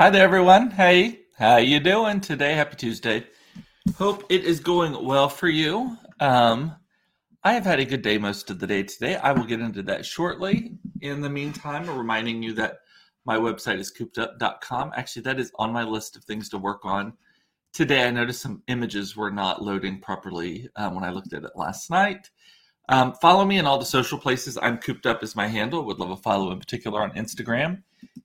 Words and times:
Hi 0.00 0.08
there, 0.08 0.24
everyone. 0.24 0.70
Hey, 0.70 1.26
how 1.36 1.52
are 1.52 1.60
you 1.60 1.78
doing 1.78 2.22
today? 2.22 2.54
Happy 2.54 2.74
Tuesday. 2.74 3.26
Hope 3.96 4.24
it 4.30 4.46
is 4.46 4.58
going 4.58 5.04
well 5.04 5.28
for 5.28 5.46
you. 5.46 5.94
Um, 6.20 6.74
I 7.44 7.52
have 7.52 7.66
had 7.66 7.80
a 7.80 7.84
good 7.84 8.00
day 8.00 8.16
most 8.16 8.48
of 8.48 8.60
the 8.60 8.66
day 8.66 8.82
today. 8.82 9.16
I 9.16 9.32
will 9.32 9.44
get 9.44 9.60
into 9.60 9.82
that 9.82 10.06
shortly. 10.06 10.78
In 11.02 11.20
the 11.20 11.28
meantime, 11.28 11.86
reminding 11.86 12.42
you 12.42 12.54
that 12.54 12.78
my 13.26 13.36
website 13.36 13.78
is 13.78 13.92
coopedup.com. 13.92 14.92
Actually, 14.96 15.20
that 15.24 15.38
is 15.38 15.52
on 15.56 15.70
my 15.70 15.84
list 15.84 16.16
of 16.16 16.24
things 16.24 16.48
to 16.48 16.56
work 16.56 16.86
on 16.86 17.12
today. 17.74 18.08
I 18.08 18.10
noticed 18.10 18.40
some 18.40 18.62
images 18.68 19.18
were 19.18 19.30
not 19.30 19.62
loading 19.62 20.00
properly 20.00 20.66
um, 20.76 20.94
when 20.94 21.04
I 21.04 21.10
looked 21.10 21.34
at 21.34 21.44
it 21.44 21.52
last 21.56 21.90
night. 21.90 22.30
Um, 22.88 23.12
follow 23.20 23.44
me 23.44 23.58
in 23.58 23.66
all 23.66 23.76
the 23.76 23.84
social 23.84 24.16
places. 24.16 24.56
I'm 24.62 24.78
cooped 24.78 25.04
up 25.04 25.22
as 25.22 25.36
my 25.36 25.46
handle. 25.46 25.84
Would 25.84 25.98
love 25.98 26.10
a 26.10 26.16
follow 26.16 26.52
in 26.52 26.58
particular 26.58 27.02
on 27.02 27.10
Instagram 27.10 27.82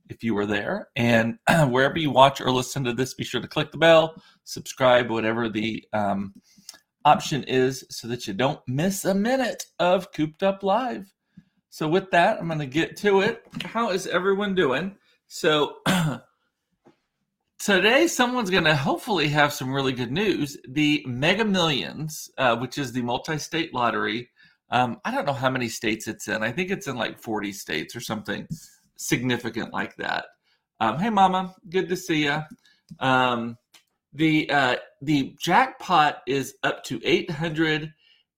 if 0.09 0.23
you 0.23 0.33
were 0.33 0.45
there. 0.45 0.89
And 0.95 1.37
wherever 1.67 1.97
you 1.97 2.11
watch 2.11 2.41
or 2.41 2.51
listen 2.51 2.83
to 2.85 2.93
this, 2.93 3.13
be 3.13 3.23
sure 3.23 3.41
to 3.41 3.47
click 3.47 3.71
the 3.71 3.77
bell, 3.77 4.21
subscribe, 4.43 5.09
whatever 5.09 5.49
the 5.49 5.83
um, 5.93 6.33
option 7.03 7.43
is, 7.43 7.85
so 7.89 8.07
that 8.07 8.27
you 8.27 8.33
don't 8.33 8.59
miss 8.67 9.05
a 9.05 9.13
minute 9.13 9.65
of 9.79 10.11
Cooped 10.11 10.43
Up 10.43 10.63
Live. 10.63 11.13
So, 11.69 11.87
with 11.87 12.09
that, 12.11 12.39
I'm 12.39 12.47
going 12.47 12.59
to 12.59 12.65
get 12.65 12.95
to 12.97 13.21
it. 13.21 13.43
How 13.63 13.91
is 13.91 14.07
everyone 14.07 14.55
doing? 14.55 14.95
So, 15.27 15.77
today 17.59 18.07
someone's 18.07 18.49
going 18.49 18.63
to 18.63 18.75
hopefully 18.75 19.27
have 19.27 19.51
some 19.51 19.73
really 19.73 19.91
good 19.91 20.11
news. 20.11 20.57
The 20.69 21.03
Mega 21.05 21.43
Millions, 21.43 22.29
uh, 22.37 22.55
which 22.55 22.77
is 22.77 22.93
the 22.93 23.01
multi 23.01 23.37
state 23.37 23.73
lottery, 23.73 24.29
um, 24.71 24.99
I 25.05 25.11
don't 25.11 25.25
know 25.25 25.33
how 25.33 25.49
many 25.49 25.67
states 25.67 26.07
it's 26.07 26.27
in. 26.27 26.43
I 26.43 26.51
think 26.51 26.71
it's 26.71 26.87
in 26.87 26.95
like 26.95 27.19
40 27.19 27.51
states 27.51 27.95
or 27.95 27.99
something 27.99 28.47
significant 28.97 29.73
like 29.73 29.95
that. 29.97 30.25
Um, 30.79 30.99
hey, 30.99 31.09
Mama, 31.09 31.55
good 31.69 31.89
to 31.89 31.95
see 31.95 32.25
you. 32.25 32.41
Um, 32.99 33.57
the 34.13 34.49
uh, 34.49 34.75
the 35.01 35.35
jackpot 35.39 36.21
is 36.27 36.55
up 36.63 36.83
to 36.85 37.01
800 37.03 37.93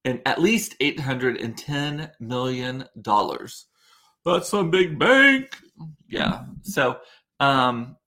and 0.06 0.22
at 0.26 0.42
least 0.42 0.76
810 0.80 2.12
million 2.20 2.86
dollars. 3.02 3.68
That's 4.26 4.52
a 4.54 4.64
big 4.64 4.98
bank. 5.00 5.56
Yeah. 6.08 6.46
So 6.64 6.98
um, 7.40 7.98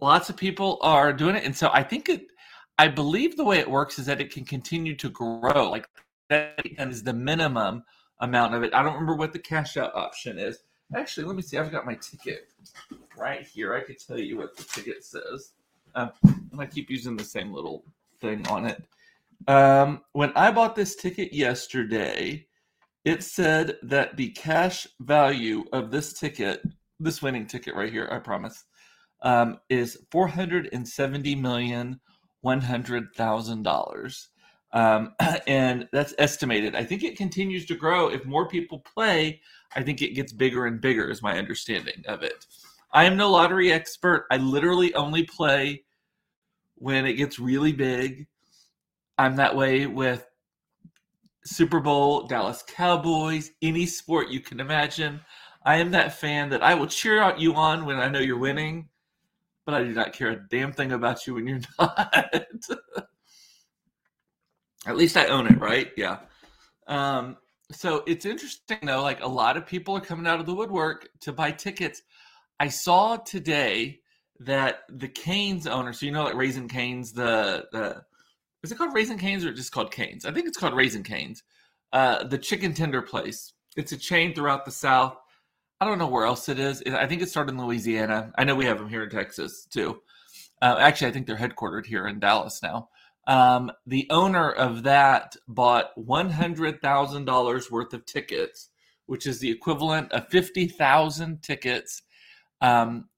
lots 0.00 0.30
of 0.30 0.36
people 0.36 0.78
are 0.82 1.12
doing 1.12 1.36
it, 1.36 1.44
and 1.44 1.56
so 1.56 1.70
I 1.72 1.82
think 1.82 2.08
it. 2.08 2.26
I 2.80 2.86
believe 2.86 3.36
the 3.36 3.44
way 3.44 3.58
it 3.58 3.68
works 3.68 3.98
is 3.98 4.06
that 4.06 4.20
it 4.20 4.32
can 4.32 4.44
continue 4.44 4.94
to 4.96 5.10
grow. 5.10 5.68
Like 5.68 5.88
that 6.30 6.60
is 6.78 7.02
the 7.02 7.12
minimum 7.12 7.82
amount 8.20 8.54
of 8.54 8.62
it. 8.62 8.72
I 8.72 8.82
don't 8.82 8.94
remember 8.94 9.16
what 9.16 9.32
the 9.32 9.38
cash 9.38 9.76
out 9.76 9.94
option 9.94 10.38
is. 10.38 10.58
Actually, 10.94 11.26
let 11.26 11.36
me 11.36 11.42
see. 11.42 11.58
I've 11.58 11.70
got 11.70 11.86
my 11.86 11.94
ticket 11.94 12.48
right 13.16 13.46
here. 13.46 13.74
I 13.74 13.80
could 13.80 13.98
tell 13.98 14.18
you 14.18 14.38
what 14.38 14.56
the 14.56 14.64
ticket 14.64 15.04
says. 15.04 15.52
Um, 15.94 16.10
and 16.22 16.60
I 16.60 16.66
keep 16.66 16.90
using 16.90 17.16
the 17.16 17.24
same 17.24 17.52
little 17.52 17.84
thing 18.20 18.46
on 18.48 18.66
it. 18.66 18.82
Um, 19.46 20.02
when 20.12 20.32
I 20.34 20.50
bought 20.50 20.76
this 20.76 20.96
ticket 20.96 21.32
yesterday, 21.32 22.46
it 23.04 23.22
said 23.22 23.76
that 23.82 24.16
the 24.16 24.30
cash 24.30 24.86
value 25.00 25.64
of 25.72 25.90
this 25.90 26.12
ticket, 26.12 26.62
this 26.98 27.22
winning 27.22 27.46
ticket 27.46 27.74
right 27.74 27.92
here, 27.92 28.08
I 28.10 28.18
promise, 28.18 28.64
um, 29.22 29.58
is 29.68 29.98
four 30.10 30.28
hundred 30.28 30.68
and 30.72 30.86
seventy 30.86 31.34
million 31.34 32.00
one 32.40 32.60
hundred 32.60 33.14
thousand 33.14 33.62
dollars. 33.62 34.28
Um, 34.72 35.14
and 35.46 35.88
that's 35.92 36.14
estimated. 36.18 36.74
I 36.74 36.84
think 36.84 37.02
it 37.02 37.16
continues 37.16 37.66
to 37.66 37.74
grow. 37.74 38.08
If 38.08 38.24
more 38.24 38.48
people 38.48 38.80
play, 38.80 39.40
I 39.74 39.82
think 39.82 40.02
it 40.02 40.14
gets 40.14 40.32
bigger 40.32 40.66
and 40.66 40.80
bigger, 40.80 41.10
is 41.10 41.22
my 41.22 41.38
understanding 41.38 42.02
of 42.06 42.22
it. 42.22 42.46
I 42.92 43.04
am 43.04 43.16
no 43.16 43.30
lottery 43.30 43.70
expert. 43.70 44.26
I 44.30 44.38
literally 44.38 44.94
only 44.94 45.24
play 45.24 45.84
when 46.76 47.06
it 47.06 47.14
gets 47.14 47.38
really 47.38 47.72
big. 47.72 48.26
I'm 49.18 49.36
that 49.36 49.54
way 49.54 49.86
with 49.86 50.26
Super 51.44 51.80
Bowl, 51.80 52.26
Dallas 52.26 52.62
Cowboys, 52.66 53.50
any 53.62 53.84
sport 53.86 54.28
you 54.28 54.40
can 54.40 54.60
imagine. 54.60 55.20
I 55.64 55.76
am 55.76 55.90
that 55.90 56.14
fan 56.14 56.50
that 56.50 56.62
I 56.62 56.74
will 56.74 56.86
cheer 56.86 57.20
out 57.20 57.40
you 57.40 57.54
on 57.54 57.84
when 57.84 57.98
I 57.98 58.08
know 58.08 58.20
you're 58.20 58.38
winning, 58.38 58.88
but 59.66 59.74
I 59.74 59.82
do 59.82 59.92
not 59.92 60.12
care 60.12 60.30
a 60.30 60.48
damn 60.48 60.72
thing 60.72 60.92
about 60.92 61.26
you 61.26 61.34
when 61.34 61.46
you're 61.46 61.60
not. 61.78 62.14
At 64.86 64.96
least 64.96 65.16
I 65.16 65.26
own 65.26 65.46
it, 65.46 65.58
right? 65.60 65.90
Yeah. 65.96 66.20
Um, 66.86 67.36
so 67.70 68.02
it's 68.06 68.24
interesting 68.24 68.78
though, 68.82 69.02
like 69.02 69.22
a 69.22 69.28
lot 69.28 69.56
of 69.56 69.66
people 69.66 69.96
are 69.96 70.00
coming 70.00 70.26
out 70.26 70.40
of 70.40 70.46
the 70.46 70.54
woodwork 70.54 71.08
to 71.20 71.32
buy 71.32 71.50
tickets. 71.50 72.02
I 72.60 72.68
saw 72.68 73.16
today 73.16 74.00
that 74.40 74.80
the 74.88 75.08
Canes 75.08 75.66
owner, 75.66 75.92
so 75.92 76.06
you 76.06 76.12
know 76.12 76.24
like 76.24 76.34
Raising 76.34 76.68
Cane's, 76.68 77.12
the 77.12 77.66
the 77.72 78.02
is 78.62 78.72
it 78.72 78.78
called 78.78 78.94
Raising 78.94 79.18
Cane's 79.18 79.44
or 79.44 79.52
just 79.52 79.72
called 79.72 79.92
Canes? 79.92 80.24
I 80.24 80.32
think 80.32 80.48
it's 80.48 80.58
called 80.58 80.74
Raising 80.74 81.02
Cane's. 81.02 81.42
Uh, 81.92 82.24
the 82.24 82.38
chicken 82.38 82.74
tender 82.74 83.00
place. 83.00 83.52
It's 83.76 83.92
a 83.92 83.96
chain 83.96 84.34
throughout 84.34 84.64
the 84.64 84.70
South. 84.70 85.16
I 85.80 85.84
don't 85.84 85.98
know 85.98 86.08
where 86.08 86.26
else 86.26 86.48
it 86.48 86.58
is. 86.58 86.82
I 86.86 87.06
think 87.06 87.22
it 87.22 87.30
started 87.30 87.52
in 87.52 87.64
Louisiana. 87.64 88.32
I 88.36 88.44
know 88.44 88.56
we 88.56 88.64
have 88.64 88.78
them 88.78 88.88
here 88.88 89.04
in 89.04 89.10
Texas 89.10 89.66
too. 89.70 90.00
Uh, 90.60 90.76
actually, 90.80 91.08
I 91.08 91.12
think 91.12 91.26
they're 91.26 91.36
headquartered 91.36 91.86
here 91.86 92.08
in 92.08 92.18
Dallas 92.18 92.60
now. 92.62 92.88
Um, 93.28 93.70
the 93.86 94.06
owner 94.08 94.50
of 94.50 94.82
that 94.84 95.36
bought 95.46 95.94
$100,000 95.96 97.70
worth 97.70 97.92
of 97.92 98.06
tickets, 98.06 98.70
which 99.04 99.26
is 99.26 99.38
the 99.38 99.50
equivalent 99.50 100.10
of 100.12 100.28
50,000 100.28 101.42
tickets 101.42 102.02
um, 102.62 103.08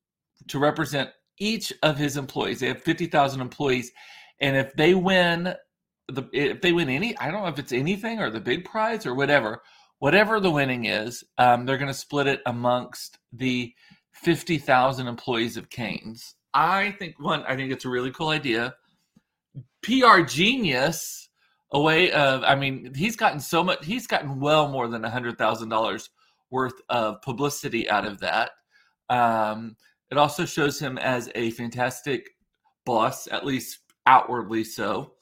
to 0.48 0.59
represent 0.59 1.10
each 1.38 1.72
of 1.84 1.97
his 1.97 2.16
employees. 2.16 2.59
They 2.59 2.66
have 2.66 2.82
50,000 2.82 3.41
employees. 3.41 3.93
And 4.41 4.56
if 4.56 4.75
they 4.75 4.94
win, 4.94 5.54
the, 6.09 6.28
if 6.32 6.60
they 6.60 6.72
win 6.72 6.88
any, 6.88 7.16
I 7.19 7.31
don't 7.31 7.42
know 7.42 7.48
if 7.48 7.60
it's 7.60 7.72
anything 7.72 8.19
or 8.19 8.31
the 8.31 8.41
big 8.41 8.65
prize 8.65 9.06
or 9.06 9.15
whatever, 9.15 9.62
whatever 10.00 10.41
the 10.41 10.50
winning 10.50 10.87
is, 10.87 11.22
um, 11.38 11.65
they're 11.66 11.78
going 11.78 11.87
to 11.87 11.94
split 11.94 12.27
it 12.27 12.41
amongst 12.47 13.19
the 13.32 13.72
50,000 14.12 15.06
employees 15.06 15.56
of 15.56 15.71
Canes. 15.71 16.34
I 16.53 16.97
think 16.98 17.15
one, 17.21 17.44
I 17.44 17.54
think 17.54 17.71
it's 17.71 17.84
a 17.84 17.88
really 17.88 18.10
cool 18.10 18.31
idea. 18.31 18.75
PR 19.82 20.20
genius 20.20 21.28
a 21.72 21.80
way 21.80 22.10
of 22.12 22.42
I 22.42 22.54
mean 22.54 22.92
he's 22.94 23.16
gotten 23.16 23.41
so 23.41 23.62
much 23.62 23.84
he's 23.84 24.06
gotten 24.06 24.41
well 24.41 24.68
more 24.68 24.88
than 24.88 25.04
a 25.04 25.10
hundred 25.10 25.38
thousand 25.38 25.68
dollars 25.68 26.10
worth 26.50 26.80
of 26.88 27.22
publicity 27.22 27.88
out 27.88 28.04
of 28.04 28.18
that. 28.20 28.50
Um, 29.08 29.76
it 30.10 30.18
also 30.18 30.44
shows 30.44 30.78
him 30.80 30.98
as 30.98 31.30
a 31.34 31.50
fantastic 31.52 32.30
boss, 32.84 33.28
at 33.28 33.46
least 33.46 33.78
outwardly 34.06 34.64
so. 34.64 35.12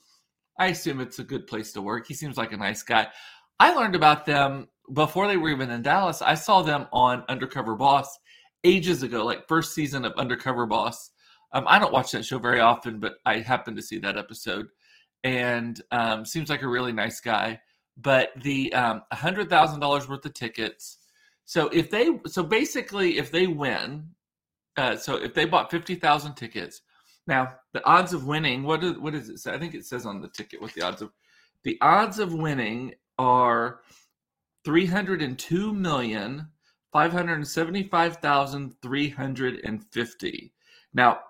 I 0.58 0.68
assume 0.68 1.00
it's 1.00 1.18
a 1.18 1.24
good 1.24 1.46
place 1.46 1.72
to 1.72 1.82
work. 1.82 2.06
He 2.06 2.14
seems 2.14 2.36
like 2.36 2.52
a 2.52 2.56
nice 2.56 2.82
guy. 2.82 3.08
I 3.60 3.74
learned 3.74 3.94
about 3.94 4.24
them 4.24 4.68
before 4.94 5.26
they 5.26 5.36
were 5.36 5.50
even 5.50 5.70
in 5.70 5.82
Dallas. 5.82 6.22
I 6.22 6.34
saw 6.34 6.62
them 6.62 6.86
on 6.92 7.24
Undercover 7.28 7.76
Boss 7.76 8.18
ages 8.64 9.02
ago, 9.02 9.24
like 9.24 9.46
first 9.46 9.74
season 9.74 10.04
of 10.04 10.12
Undercover 10.14 10.66
Boss. 10.66 11.10
Um, 11.52 11.64
I 11.66 11.78
don't 11.78 11.92
watch 11.92 12.10
that 12.12 12.24
show 12.24 12.38
very 12.38 12.60
often, 12.60 13.00
but 13.00 13.14
I 13.24 13.38
happened 13.38 13.76
to 13.76 13.82
see 13.82 13.98
that 13.98 14.18
episode, 14.18 14.68
and 15.24 15.80
um, 15.90 16.24
seems 16.24 16.50
like 16.50 16.62
a 16.62 16.68
really 16.68 16.92
nice 16.92 17.20
guy. 17.20 17.60
But 17.96 18.30
the 18.42 18.72
um, 18.74 19.02
hundred 19.12 19.50
thousand 19.50 19.80
dollars 19.80 20.08
worth 20.08 20.24
of 20.24 20.34
tickets. 20.34 20.98
So 21.44 21.68
if 21.68 21.90
they, 21.90 22.20
so 22.26 22.42
basically, 22.42 23.18
if 23.18 23.30
they 23.30 23.46
win, 23.46 24.08
uh, 24.76 24.96
so 24.96 25.16
if 25.16 25.34
they 25.34 25.46
bought 25.46 25.70
fifty 25.70 25.94
thousand 25.94 26.34
tickets, 26.34 26.82
now 27.26 27.54
the 27.72 27.84
odds 27.84 28.12
of 28.12 28.26
winning, 28.26 28.62
what 28.62 28.80
does 28.80 29.28
it 29.30 29.38
say? 29.38 29.52
I 29.52 29.58
think 29.58 29.74
it 29.74 29.86
says 29.86 30.06
on 30.06 30.20
the 30.20 30.28
ticket 30.28 30.60
what 30.60 30.74
the 30.74 30.82
odds 30.82 31.02
of, 31.02 31.10
the 31.64 31.78
odds 31.80 32.18
of 32.18 32.32
winning 32.34 32.94
are 33.18 33.80
three 34.64 34.86
hundred 34.86 35.22
and 35.22 35.38
two 35.38 35.72
million 35.72 36.48
five 36.92 37.12
hundred 37.12 37.46
seventy-five 37.46 38.18
thousand 38.18 38.74
three 38.82 39.08
hundred 39.08 39.60
and 39.64 39.84
fifty. 39.90 40.52
Now 40.94 41.20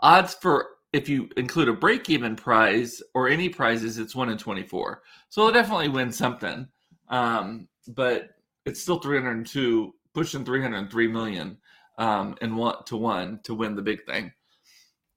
odds 0.00 0.34
for 0.34 0.68
if 0.92 1.08
you 1.08 1.28
include 1.36 1.68
a 1.68 1.72
break 1.72 2.08
even 2.08 2.34
prize 2.34 3.02
or 3.14 3.28
any 3.28 3.48
prizes, 3.48 3.98
it's 3.98 4.16
one 4.16 4.30
in 4.30 4.38
24. 4.38 5.02
So 5.28 5.42
they'll 5.42 5.52
definitely 5.52 5.88
win 5.88 6.10
something. 6.10 6.66
Um, 7.08 7.68
but 7.88 8.30
it's 8.64 8.80
still 8.80 8.98
302, 8.98 9.94
pushing 10.14 10.44
303 10.44 11.08
million 11.08 11.58
um, 11.98 12.36
and 12.40 12.56
one 12.56 12.84
to 12.86 12.96
one 12.96 13.40
to 13.44 13.54
win 13.54 13.74
the 13.74 13.82
big 13.82 14.04
thing. 14.06 14.32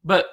But 0.03 0.25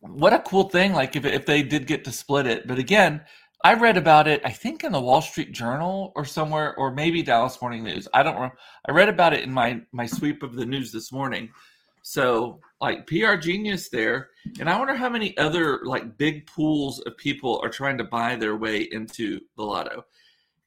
what 0.00 0.34
a 0.34 0.40
cool 0.40 0.68
thing! 0.68 0.92
Like 0.92 1.16
if 1.16 1.24
if 1.24 1.46
they 1.46 1.62
did 1.62 1.86
get 1.86 2.04
to 2.04 2.12
split 2.12 2.46
it, 2.46 2.66
but 2.66 2.78
again, 2.78 3.22
I 3.64 3.74
read 3.74 3.96
about 3.96 4.28
it. 4.28 4.42
I 4.44 4.50
think 4.50 4.84
in 4.84 4.92
the 4.92 5.00
Wall 5.00 5.22
Street 5.22 5.52
Journal 5.52 6.12
or 6.14 6.26
somewhere, 6.26 6.76
or 6.76 6.92
maybe 6.92 7.22
Dallas 7.22 7.60
Morning 7.62 7.82
News. 7.82 8.06
I 8.12 8.22
don't. 8.22 8.34
remember. 8.34 8.58
I 8.86 8.92
read 8.92 9.08
about 9.08 9.32
it 9.32 9.42
in 9.42 9.52
my 9.52 9.80
my 9.92 10.04
sweep 10.04 10.42
of 10.42 10.54
the 10.54 10.66
news 10.66 10.92
this 10.92 11.10
morning. 11.10 11.48
So 12.02 12.60
like 12.84 13.06
PR 13.06 13.36
genius 13.36 13.88
there. 13.88 14.28
And 14.60 14.68
I 14.68 14.78
wonder 14.78 14.94
how 14.94 15.08
many 15.08 15.34
other 15.38 15.80
like 15.84 16.18
big 16.18 16.46
pools 16.46 17.00
of 17.00 17.16
people 17.16 17.58
are 17.64 17.70
trying 17.70 17.96
to 17.96 18.04
buy 18.04 18.36
their 18.36 18.56
way 18.56 18.86
into 18.92 19.40
the 19.56 19.62
lotto. 19.62 20.04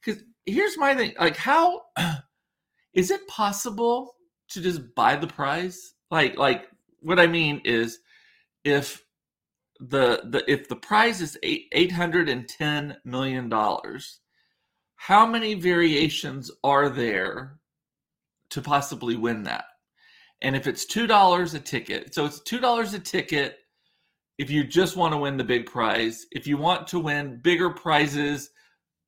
Because 0.00 0.24
here's 0.44 0.76
my 0.76 0.96
thing 0.96 1.14
like, 1.20 1.36
how 1.36 1.82
is 2.92 3.12
it 3.12 3.28
possible 3.28 4.16
to 4.48 4.60
just 4.60 4.96
buy 4.96 5.14
the 5.14 5.28
prize? 5.28 5.94
Like, 6.10 6.36
like, 6.36 6.68
what 7.00 7.20
I 7.20 7.28
mean 7.28 7.62
is 7.64 8.00
if 8.64 9.04
the 9.78 10.22
the 10.24 10.42
if 10.50 10.68
the 10.68 10.74
prize 10.74 11.20
is 11.20 11.38
eight 11.44 11.66
eight 11.70 11.92
hundred 11.92 12.28
and 12.28 12.48
ten 12.48 12.96
million 13.04 13.48
dollars, 13.48 14.18
how 14.96 15.24
many 15.24 15.54
variations 15.54 16.50
are 16.64 16.88
there 16.88 17.60
to 18.50 18.60
possibly 18.60 19.14
win 19.14 19.44
that? 19.44 19.66
And 20.42 20.54
if 20.54 20.66
it's 20.66 20.86
two 20.86 21.06
dollars 21.06 21.54
a 21.54 21.60
ticket, 21.60 22.14
so 22.14 22.24
it's 22.24 22.40
two 22.40 22.60
dollars 22.60 22.94
a 22.94 22.98
ticket 22.98 23.58
if 24.38 24.50
you 24.50 24.64
just 24.64 24.96
want 24.96 25.12
to 25.12 25.18
win 25.18 25.36
the 25.36 25.44
big 25.44 25.66
prize. 25.66 26.26
If 26.30 26.46
you 26.46 26.56
want 26.56 26.86
to 26.88 27.00
win 27.00 27.40
bigger 27.42 27.70
prizes 27.70 28.50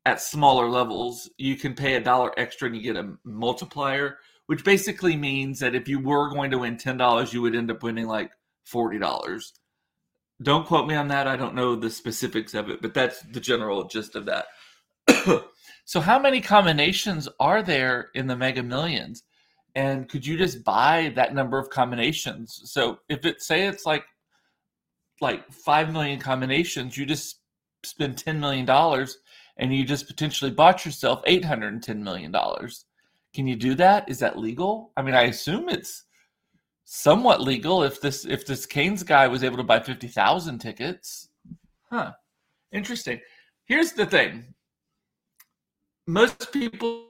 at 0.05 0.21
smaller 0.21 0.69
levels, 0.69 1.31
you 1.38 1.56
can 1.56 1.75
pay 1.75 1.94
a 1.94 2.00
dollar 2.00 2.32
extra 2.38 2.67
and 2.67 2.77
you 2.77 2.82
get 2.82 2.97
a 2.97 3.15
multiplier, 3.25 4.19
which 4.47 4.65
basically 4.65 5.17
means 5.17 5.61
that 5.61 5.75
if 5.75 5.87
you 5.87 6.00
were 6.00 6.31
going 6.31 6.50
to 6.50 6.59
win 6.59 6.77
ten 6.77 6.97
dollars, 6.97 7.32
you 7.32 7.43
would 7.43 7.55
end 7.55 7.71
up 7.71 7.82
winning 7.82 8.06
like 8.06 8.32
forty 8.65 8.99
dollars. 8.99 9.53
Don't 10.43 10.67
quote 10.67 10.88
me 10.88 10.94
on 10.94 11.09
that. 11.09 11.27
I 11.29 11.37
don't 11.37 11.55
know 11.55 11.77
the 11.77 11.91
specifics 11.91 12.55
of 12.55 12.71
it, 12.71 12.81
but 12.81 12.94
that's 12.94 13.21
the 13.21 13.41
general 13.41 13.85
gist 13.85 14.17
of 14.17 14.27
that. 14.27 14.47
so, 15.85 16.00
how 16.00 16.19
many 16.19 16.41
combinations 16.41 17.29
are 17.38 17.62
there 17.62 18.09
in 18.15 18.27
the 18.27 18.37
Mega 18.37 18.62
Millions? 18.62 19.23
And 19.75 20.08
could 20.08 20.26
you 20.26 20.37
just 20.37 20.64
buy 20.64 21.12
that 21.17 21.34
number 21.34 21.58
of 21.58 21.70
combinations? 21.70 22.62
So, 22.64 22.99
if 23.08 23.25
it 23.25 23.43
say 23.43 23.67
it's 23.67 23.87
like 23.87 24.05
like 25.20 25.50
five 25.52 25.93
million 25.93 26.19
combinations, 26.19 26.96
you 26.96 27.06
just 27.06 27.40
spend 27.84 28.19
ten 28.19 28.40
million 28.40 28.67
dollars, 28.67 29.19
and 29.56 29.75
you 29.75 29.84
just 29.84 30.06
potentially 30.06 30.50
bought 30.50 30.84
yourself 30.84 31.22
eight 31.26 31.44
hundred 31.44 31.72
and 31.72 31.82
ten 31.82 32.02
million 32.02 32.32
dollars. 32.32 32.87
Can 33.34 33.46
you 33.46 33.56
do 33.56 33.75
that? 33.76 34.08
Is 34.08 34.19
that 34.19 34.38
legal? 34.38 34.93
I 34.96 35.02
mean, 35.02 35.14
I 35.14 35.22
assume 35.22 35.69
it's 35.69 36.05
somewhat 36.84 37.40
legal 37.40 37.84
if 37.84 38.00
this 38.00 38.25
if 38.25 38.44
this 38.44 38.67
Cane's 38.67 39.05
guy 39.05 39.28
was 39.28 39.44
able 39.44 39.56
to 39.56 39.62
buy 39.62 39.78
50,000 39.78 40.58
tickets. 40.58 41.28
Huh. 41.88 42.12
Interesting. 42.72 43.20
Here's 43.67 43.93
the 43.93 44.06
thing. 44.06 44.55
Most 46.08 46.52
people 46.52 47.10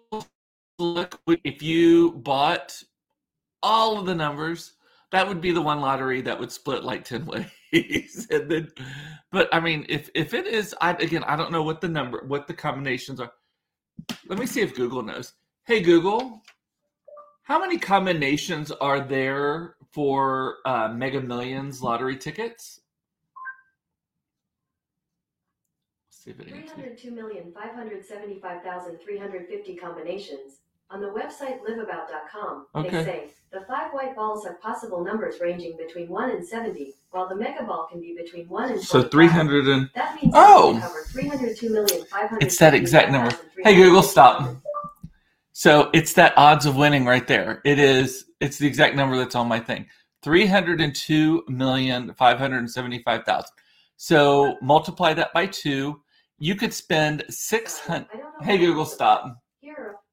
look 0.81 1.21
if 1.44 1.62
you 1.62 2.12
bought 2.12 2.82
all 3.62 3.99
of 3.99 4.06
the 4.06 4.15
numbers, 4.15 4.75
that 5.12 5.27
would 5.27 5.41
be 5.41 5.53
the 5.53 5.61
one 5.61 5.81
lottery 5.81 6.21
that 6.23 6.38
would 6.38 6.50
split 6.50 6.85
like 6.85 7.05
10 7.05 7.27
ways. 7.27 7.47
and 8.31 8.50
then 8.50 8.73
but 9.31 9.49
I 9.53 9.61
mean 9.61 9.87
if 9.88 10.11
if 10.15 10.35
it 10.35 10.47
is 10.47 10.75
I 10.81 10.93
again 10.93 11.25
I 11.25 11.37
don't 11.37 11.53
know 11.53 11.62
what 11.62 11.81
the 11.81 11.88
number 11.88 12.25
what 12.27 12.47
the 12.47 12.55
combinations 12.55 13.21
are. 13.21 13.32
Let 14.27 14.38
me 14.38 14.47
see 14.47 14.61
if 14.61 14.75
Google 14.75 15.03
knows. 15.03 15.35
Hey 15.67 15.81
Google, 15.81 16.43
how 17.43 17.61
many 17.61 17.79
combinations 17.79 18.73
are 18.73 19.00
there 19.00 19.77
for 19.93 20.56
uh, 20.65 20.88
Mega 20.88 21.21
Millions 21.21 21.82
lottery 21.82 22.17
tickets? 22.17 22.81
see 26.21 26.31
if 26.31 26.41
it 26.41 26.49
302,575,350 26.99 29.77
combinations. 29.77 30.61
On 30.92 31.00
the 31.00 31.06
website 31.06 31.60
liveabout.com, 31.60 32.66
okay. 32.75 32.90
they 32.90 33.04
say 33.04 33.31
the 33.52 33.60
five 33.69 33.92
white 33.92 34.16
balls 34.16 34.44
have 34.44 34.60
possible 34.60 35.04
numbers 35.04 35.37
ranging 35.40 35.76
between 35.76 36.08
1 36.08 36.31
and 36.31 36.44
70, 36.44 36.94
while 37.10 37.28
the 37.28 37.37
mega 37.37 37.62
ball 37.62 37.87
can 37.90 38.00
be 38.00 38.16
between 38.16 38.48
1 38.48 38.72
and 38.72 38.81
So 38.81 39.02
300 39.02 39.69
and. 39.69 39.90
That 39.94 40.20
means 40.20 40.34
oh! 40.37 40.78
cover 40.81 41.02
302 41.08 42.06
It's 42.40 42.58
that 42.58 42.75
exact 42.75 43.12
number. 43.12 43.37
Hey, 43.62 43.76
Google, 43.76 44.02
stop. 44.02 44.56
So 45.52 45.90
it's 45.92 46.14
that 46.14 46.32
odds 46.37 46.66
of 46.66 46.76
winning 46.76 47.04
right 47.04 47.26
there. 47.26 47.60
It 47.64 47.78
is. 47.78 48.25
It's 48.40 48.58
the 48.58 48.66
exact 48.66 48.96
number 48.96 49.16
that's 49.16 49.34
on 49.34 49.46
my 49.46 49.60
thing. 49.60 49.86
Three 50.22 50.46
hundred 50.46 50.81
and 50.81 50.94
two 50.94 51.44
million 51.48 52.14
five 52.14 52.38
hundred 52.38 52.58
and 52.58 52.70
seventy-five 52.70 53.25
thousand. 53.25 53.50
So 53.96 54.56
multiply 54.62 55.12
that 55.12 55.34
by 55.34 55.46
two. 55.46 56.00
You 56.38 56.54
could 56.54 56.72
spend 56.72 57.25
six 57.28 57.78
hundred. 57.78 58.08
Hey 58.40 58.56
Google, 58.56 58.86
stop. 58.86 59.36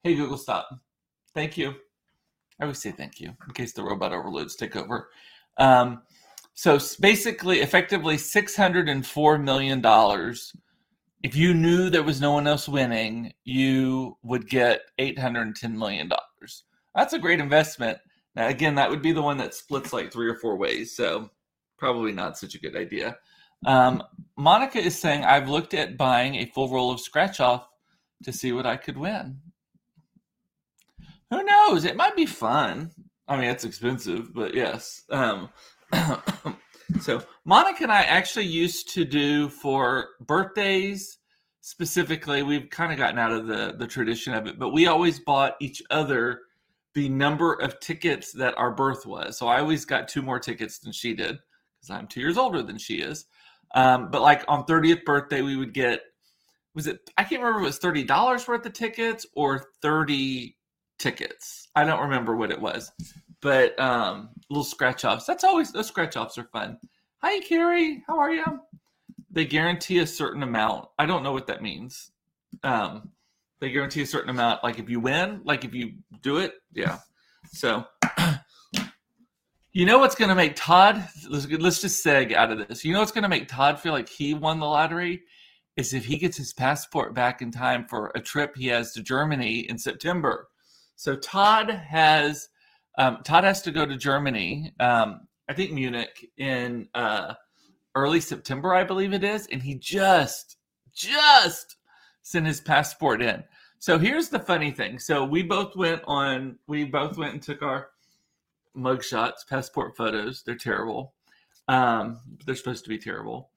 Hey 0.04 0.16
Google, 0.16 0.38
stop. 0.38 0.70
Thank 1.34 1.58
you. 1.58 1.76
I 2.60 2.64
always 2.64 2.82
say 2.82 2.92
thank 2.92 3.20
you 3.20 3.34
in 3.48 3.54
case 3.54 3.74
the 3.74 3.84
robot 3.84 4.14
overloads 4.14 4.56
take 4.56 4.76
over. 4.76 5.10
Um, 5.58 6.02
so 6.54 6.80
basically, 7.00 7.60
effectively, 7.60 8.18
six 8.18 8.56
hundred 8.56 8.90
and 8.90 9.06
four 9.06 9.38
million 9.38 9.82
dollars 9.82 10.54
if 11.24 11.36
you 11.36 11.54
knew 11.54 11.90
there 11.90 12.04
was 12.04 12.22
no 12.22 12.32
one 12.32 12.48
else 12.48 12.70
winning, 12.70 13.34
you 13.44 14.18
would 14.24 14.50
get 14.50 14.82
$810 15.00 15.74
million. 15.74 16.12
That's 16.96 17.14
a 17.14 17.20
great 17.20 17.40
investment. 17.40 17.98
Now, 18.36 18.48
again, 18.48 18.76
that 18.76 18.90
would 18.90 19.02
be 19.02 19.12
the 19.12 19.22
one 19.22 19.38
that 19.38 19.54
splits 19.54 19.94
like 19.94 20.12
three 20.12 20.28
or 20.28 20.36
four 20.36 20.58
ways. 20.58 20.96
So, 20.96 21.30
probably 21.78 22.12
not 22.12 22.38
such 22.38 22.56
a 22.56 22.60
good 22.60 22.76
idea. 22.76 23.18
Um, 23.66 24.04
Monica 24.38 24.80
is 24.80 24.98
saying, 24.98 25.24
I've 25.24 25.50
looked 25.50 25.74
at 25.74 25.98
buying 25.98 26.36
a 26.36 26.46
full 26.46 26.70
roll 26.70 26.92
of 26.92 27.00
scratch 27.00 27.40
off 27.40 27.68
to 28.24 28.32
see 28.32 28.52
what 28.52 28.66
I 28.66 28.78
could 28.78 28.98
win. 28.98 29.40
Who 31.32 31.44
knows? 31.44 31.86
It 31.86 31.98
might 31.98 32.16
be 32.16 32.26
fun. 32.26 32.92
I 33.28 33.36
mean, 33.36 33.50
it's 33.50 33.66
expensive, 33.66 34.34
but 34.34 34.54
yes. 34.54 35.04
Um, 35.10 35.50
So 37.02 37.22
Monica 37.46 37.84
and 37.84 37.92
I 37.92 38.04
actually 38.04 38.46
used 38.46 38.94
to 38.94 39.04
do 39.04 39.50
for 39.50 40.10
birthdays 40.22 41.20
specifically. 41.62 42.44
We've 42.44 42.70
kind 42.70 42.92
of 42.92 42.98
gotten 42.98 43.20
out 43.20 43.34
of 43.34 43.48
the 43.48 43.76
the 43.78 43.88
tradition 43.88 44.34
of 44.34 44.48
it, 44.48 44.58
but 44.58 44.70
we 44.70 44.88
always 44.88 45.20
bought 45.20 45.56
each 45.60 45.82
other 45.90 46.42
the 46.94 47.10
number 47.10 47.54
of 47.54 47.80
tickets 47.80 48.32
that 48.34 48.58
our 48.58 48.72
birth 48.72 49.06
was. 49.06 49.38
So 49.38 49.48
I 49.48 49.60
always 49.60 49.86
got 49.86 50.08
two 50.08 50.22
more 50.22 50.40
tickets 50.40 50.80
than 50.80 50.92
she 50.92 51.14
did 51.14 51.38
because 51.80 51.90
I'm 51.92 52.08
two 52.08 52.22
years 52.22 52.38
older 52.38 52.64
than 52.64 52.78
she 52.78 52.96
is. 52.96 53.26
Um, 53.76 54.10
but 54.10 54.22
like 54.22 54.44
on 54.48 54.66
30th 54.66 55.04
birthday, 55.04 55.42
we 55.42 55.58
would 55.58 55.74
get 55.74 56.02
was 56.74 56.88
it 56.88 57.10
I 57.18 57.24
can't 57.24 57.42
remember 57.42 57.60
if 57.60 57.64
it 57.64 57.68
was 57.68 57.80
thirty 57.80 58.04
dollars 58.04 58.48
worth 58.48 58.66
of 58.66 58.74
tickets 58.74 59.26
or 59.36 59.68
30 59.82 60.56
tickets. 60.98 61.68
I 61.76 61.84
don't 61.84 62.02
remember 62.02 62.36
what 62.36 62.52
it 62.52 62.60
was 62.60 62.92
but 63.42 63.80
um, 63.80 64.30
little 64.50 64.64
scratch 64.64 65.06
offs. 65.06 65.26
That's 65.26 65.44
always 65.44 65.72
those 65.72 65.88
scratch 65.88 66.18
offs 66.18 66.38
are 66.38 66.46
fun. 66.46 66.78
Hi, 67.22 67.40
Carrie. 67.42 68.04
How 68.08 68.20
are 68.20 68.32
you? 68.32 68.46
They 69.32 69.46
guarantee 69.46 70.00
a 70.00 70.08
certain 70.08 70.44
amount. 70.44 70.88
I 70.98 71.06
don't 71.06 71.24
know 71.24 71.34
what 71.34 71.48
that 71.48 71.62
means. 71.62 72.12
Um, 72.64 73.12
they 73.60 73.72
guarantee 73.72 74.02
a 74.02 74.06
certain 74.06 74.30
amount. 74.30 74.64
Like 74.64 74.80
if 74.80 74.90
you 74.90 75.00
win, 75.00 75.42
like 75.44 75.66
if 75.66 75.74
you 75.74 75.94
do 76.22 76.38
it, 76.38 76.54
yeah. 76.74 77.00
So, 77.52 77.86
you 79.74 79.86
know 79.86 80.00
what's 80.00 80.16
going 80.16 80.30
to 80.30 80.36
make 80.36 80.56
Todd? 80.56 81.08
Let's, 81.30 81.48
let's 81.48 81.82
just 81.82 82.04
seg 82.04 82.34
out 82.34 82.52
of 82.52 82.68
this. 82.68 82.84
You 82.84 82.94
know 82.94 83.00
what's 83.00 83.12
going 83.12 83.24
to 83.24 83.30
make 83.30 83.48
Todd 83.48 83.80
feel 83.80 83.94
like 83.94 84.10
he 84.10 84.34
won 84.34 84.60
the 84.60 84.66
lottery 84.66 85.22
is 85.76 85.94
if 85.94 86.06
he 86.06 86.18
gets 86.18 86.38
his 86.38 86.54
passport 86.54 87.14
back 87.14 87.42
in 87.42 87.52
time 87.52 87.86
for 87.86 88.12
a 88.16 88.20
trip 88.20 88.56
he 88.56 88.68
has 88.68 88.94
to 88.94 89.04
Germany 89.04 89.60
in 89.70 89.78
September. 89.78 90.48
So 90.98 91.16
Todd 91.16 91.70
has 91.70 92.50
um, 92.98 93.20
Todd 93.24 93.44
has 93.44 93.62
to 93.62 93.72
go 93.72 93.86
to 93.86 93.96
Germany, 93.96 94.74
um, 94.80 95.28
I 95.48 95.54
think 95.54 95.72
Munich, 95.72 96.32
in 96.38 96.90
uh, 96.96 97.36
early 97.96 98.20
September, 98.20 98.74
I 98.74 98.84
believe 98.84 99.14
it 99.14 99.24
is, 99.24 99.48
and 99.52 99.62
he 99.62 99.76
just, 99.76 100.58
just 100.94 101.78
sent 102.24 102.48
his 102.48 102.60
passport 102.60 103.22
in. 103.22 103.44
So 103.80 104.00
here's 104.00 104.30
the 104.30 104.40
funny 104.40 104.72
thing. 104.72 104.98
So 104.98 105.24
we 105.24 105.44
both 105.44 105.76
went 105.76 106.02
on, 106.08 106.58
we 106.66 106.86
both 106.86 107.18
went 107.18 107.34
and 107.34 107.42
took 107.42 107.62
our 107.62 107.90
mug 108.74 109.04
shots, 109.04 109.44
passport 109.44 109.96
photos. 109.96 110.42
They're 110.44 110.56
terrible. 110.56 111.14
Um, 111.68 112.20
they're 112.46 112.56
supposed 112.56 112.84
to 112.86 112.90
be 112.90 112.98
terrible. 112.98 113.52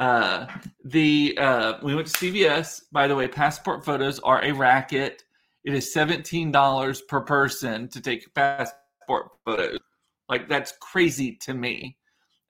Uh, 0.00 0.46
the 0.84 1.36
uh, 1.38 1.74
we 1.82 1.94
went 1.94 2.06
to 2.06 2.12
CVS. 2.12 2.82
By 2.92 3.06
the 3.06 3.14
way, 3.14 3.28
passport 3.28 3.84
photos 3.84 4.18
are 4.20 4.42
a 4.42 4.52
racket. 4.52 5.24
It 5.66 5.74
is 5.74 5.92
seventeen 5.92 6.52
dollars 6.52 7.02
per 7.02 7.20
person 7.20 7.88
to 7.88 8.00
take 8.00 8.32
passport 8.34 9.32
photos. 9.44 9.80
Like 10.28 10.48
that's 10.48 10.72
crazy 10.80 11.36
to 11.42 11.54
me. 11.54 11.98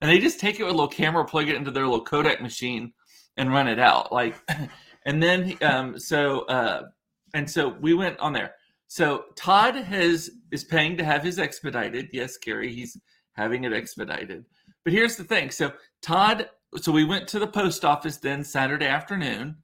And 0.00 0.10
they 0.10 0.18
just 0.18 0.38
take 0.38 0.60
it 0.60 0.64
with 0.64 0.72
a 0.72 0.76
little 0.76 0.88
camera, 0.88 1.24
plug 1.24 1.48
it 1.48 1.56
into 1.56 1.70
their 1.70 1.86
little 1.86 2.04
Kodak 2.04 2.42
machine, 2.42 2.92
and 3.38 3.50
run 3.50 3.68
it 3.68 3.78
out. 3.78 4.12
Like, 4.12 4.36
and 5.06 5.22
then 5.22 5.56
um, 5.62 5.98
so 5.98 6.40
uh, 6.42 6.82
and 7.34 7.50
so 7.50 7.76
we 7.80 7.94
went 7.94 8.18
on 8.20 8.34
there. 8.34 8.54
So 8.88 9.24
Todd 9.34 9.74
has 9.74 10.30
is 10.52 10.64
paying 10.64 10.98
to 10.98 11.04
have 11.04 11.22
his 11.22 11.38
expedited. 11.38 12.10
Yes, 12.12 12.36
Gary, 12.36 12.72
he's 12.72 13.00
having 13.32 13.64
it 13.64 13.72
expedited. 13.72 14.44
But 14.84 14.92
here's 14.92 15.16
the 15.16 15.24
thing. 15.24 15.50
So 15.50 15.72
Todd, 16.02 16.50
so 16.76 16.92
we 16.92 17.04
went 17.04 17.26
to 17.28 17.38
the 17.38 17.46
post 17.46 17.82
office 17.82 18.18
then 18.18 18.44
Saturday 18.44 18.86
afternoon. 18.86 19.56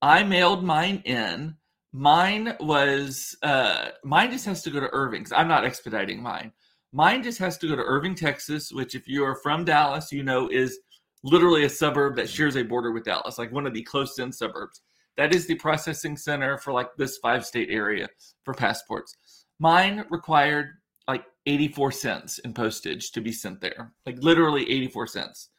I 0.00 0.22
mailed 0.22 0.62
mine 0.62 1.02
in. 1.04 1.56
Mine 1.96 2.56
was 2.58 3.36
uh, 3.44 3.90
mine 4.02 4.32
just 4.32 4.44
has 4.46 4.62
to 4.62 4.70
go 4.70 4.80
to 4.80 4.90
Irving. 4.92 5.24
I'm 5.30 5.46
not 5.46 5.64
expediting 5.64 6.20
mine. 6.20 6.50
Mine 6.92 7.22
just 7.22 7.38
has 7.38 7.56
to 7.58 7.68
go 7.68 7.76
to 7.76 7.82
Irving, 7.82 8.16
Texas, 8.16 8.72
which 8.72 8.96
if 8.96 9.06
you 9.06 9.24
are 9.24 9.36
from 9.36 9.64
Dallas, 9.64 10.10
you 10.10 10.24
know 10.24 10.48
is 10.48 10.76
literally 11.22 11.64
a 11.64 11.68
suburb 11.68 12.16
that 12.16 12.28
shares 12.28 12.56
a 12.56 12.64
border 12.64 12.90
with 12.90 13.04
Dallas, 13.04 13.38
like 13.38 13.52
one 13.52 13.64
of 13.64 13.74
the 13.74 13.82
close-in 13.84 14.32
suburbs. 14.32 14.80
That 15.16 15.32
is 15.32 15.46
the 15.46 15.54
processing 15.54 16.16
center 16.16 16.58
for 16.58 16.72
like 16.72 16.88
this 16.98 17.18
five-state 17.18 17.68
area 17.70 18.08
for 18.44 18.54
passports. 18.54 19.16
Mine 19.60 20.04
required 20.10 20.70
like 21.06 21.24
84 21.46 21.92
cents 21.92 22.40
in 22.40 22.54
postage 22.54 23.12
to 23.12 23.20
be 23.20 23.30
sent 23.30 23.60
there, 23.60 23.92
like 24.04 24.18
literally 24.20 24.68
84 24.68 25.06
cents. 25.06 25.50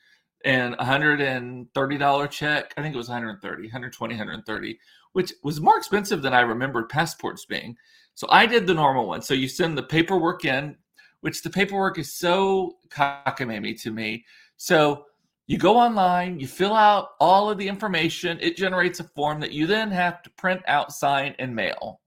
And 0.43 0.77
$130 0.77 2.29
check, 2.29 2.73
I 2.75 2.81
think 2.81 2.93
it 2.93 2.97
was 2.97 3.07
130, 3.07 3.63
120, 3.63 4.13
130, 4.13 4.79
which 5.15 5.31
was 5.43 5.61
more 5.61 5.77
expensive 5.77 6.21
than 6.21 6.33
I 6.33 6.41
remembered 6.41 6.89
passports 6.89 7.45
being. 7.45 7.77
So 8.15 8.27
I 8.29 8.45
did 8.45 8.67
the 8.67 8.73
normal 8.73 9.07
one. 9.07 9.21
So 9.21 9.33
you 9.33 9.47
send 9.47 9.77
the 9.77 9.83
paperwork 9.83 10.43
in, 10.43 10.75
which 11.21 11.41
the 11.41 11.49
paperwork 11.49 11.97
is 11.97 12.13
so 12.13 12.75
cockamamie 12.89 13.81
to 13.83 13.91
me. 13.91 14.25
So 14.57 15.05
you 15.47 15.57
go 15.57 15.77
online, 15.77 16.37
you 16.41 16.47
fill 16.47 16.73
out 16.73 17.11
all 17.21 17.49
of 17.49 17.57
the 17.57 17.65
information, 17.65 18.37
it 18.41 18.57
generates 18.57 18.99
a 18.99 19.05
form 19.05 19.39
that 19.39 19.53
you 19.53 19.67
then 19.67 19.89
have 19.89 20.21
to 20.23 20.29
print 20.31 20.61
out, 20.67 20.91
sign, 20.91 21.33
and 21.39 21.55
mail. 21.55 22.01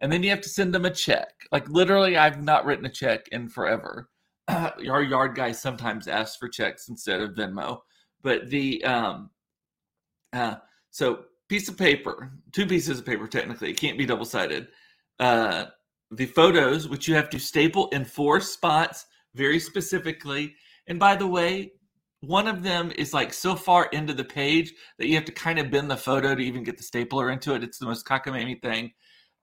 And 0.00 0.12
then 0.12 0.22
you 0.22 0.28
have 0.28 0.42
to 0.42 0.50
send 0.50 0.74
them 0.74 0.84
a 0.84 0.90
check. 0.90 1.32
Like 1.50 1.66
literally, 1.70 2.18
I've 2.18 2.44
not 2.44 2.66
written 2.66 2.84
a 2.84 2.90
check 2.90 3.28
in 3.28 3.48
forever. 3.48 4.10
Our 4.48 5.02
yard 5.02 5.36
guy 5.36 5.52
sometimes 5.52 6.06
asks 6.06 6.36
for 6.36 6.50
checks 6.50 6.90
instead 6.90 7.22
of 7.22 7.30
Venmo. 7.30 7.78
But 8.20 8.50
the 8.50 8.84
um 8.84 9.30
uh 10.34 10.56
so 10.90 11.24
piece 11.48 11.68
of 11.68 11.76
paper, 11.76 12.32
two 12.52 12.66
pieces 12.66 12.98
of 12.98 13.06
paper 13.06 13.26
technically, 13.26 13.70
it 13.70 13.80
can't 13.80 13.98
be 13.98 14.06
double 14.06 14.24
sided. 14.24 14.68
Uh 15.18 15.66
the 16.10 16.26
photos, 16.26 16.88
which 16.88 17.08
you 17.08 17.14
have 17.14 17.30
to 17.30 17.38
staple 17.38 17.88
in 17.88 18.04
four 18.04 18.40
spots 18.40 19.06
very 19.34 19.58
specifically. 19.58 20.54
And 20.86 20.98
by 20.98 21.16
the 21.16 21.26
way, 21.26 21.72
one 22.20 22.48
of 22.48 22.62
them 22.62 22.92
is 22.96 23.12
like 23.12 23.32
so 23.32 23.54
far 23.54 23.86
into 23.92 24.14
the 24.14 24.24
page 24.24 24.72
that 24.98 25.08
you 25.08 25.14
have 25.14 25.24
to 25.26 25.32
kind 25.32 25.58
of 25.58 25.70
bend 25.70 25.90
the 25.90 25.96
photo 25.96 26.34
to 26.34 26.42
even 26.42 26.62
get 26.62 26.76
the 26.76 26.82
stapler 26.82 27.30
into 27.30 27.54
it. 27.54 27.62
It's 27.62 27.78
the 27.78 27.86
most 27.86 28.06
cockamamie 28.06 28.62
thing. 28.62 28.92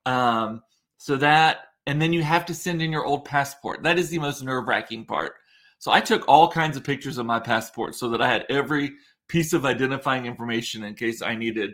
Um, 0.05 0.61
so 0.97 1.15
that, 1.17 1.59
and 1.85 2.01
then 2.01 2.13
you 2.13 2.23
have 2.23 2.45
to 2.45 2.53
send 2.53 2.81
in 2.81 2.91
your 2.91 3.05
old 3.05 3.25
passport. 3.25 3.83
That 3.83 3.99
is 3.99 4.09
the 4.09 4.19
most 4.19 4.41
nerve 4.43 4.67
wracking 4.67 5.05
part. 5.05 5.33
So 5.79 5.91
I 5.91 5.99
took 5.99 6.27
all 6.27 6.49
kinds 6.49 6.77
of 6.77 6.83
pictures 6.83 7.17
of 7.17 7.25
my 7.25 7.39
passport 7.39 7.95
so 7.95 8.09
that 8.09 8.21
I 8.21 8.29
had 8.29 8.45
every 8.49 8.91
piece 9.27 9.53
of 9.53 9.65
identifying 9.65 10.25
information 10.25 10.83
in 10.83 10.95
case 10.95 11.21
I 11.21 11.35
needed 11.35 11.73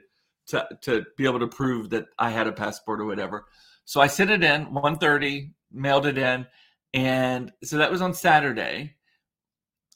to, 0.50 0.68
to 0.82 1.06
be 1.18 1.26
able 1.26 1.40
to 1.40 1.48
prove 1.48 1.90
that 1.92 2.08
I 2.18 2.30
had 2.30 2.48
a 2.48 2.52
passport 2.52 3.02
or 3.02 3.06
whatever. 3.06 3.46
So 3.86 4.02
I 4.02 4.08
sent 4.08 4.30
it 4.30 4.44
in 4.44 4.68
1:30, 4.68 5.52
mailed 5.72 6.06
it 6.06 6.18
in, 6.18 6.46
and 6.94 7.52
so 7.64 7.78
that 7.78 7.92
was 7.92 8.02
on 8.02 8.14
Saturday. 8.14 8.96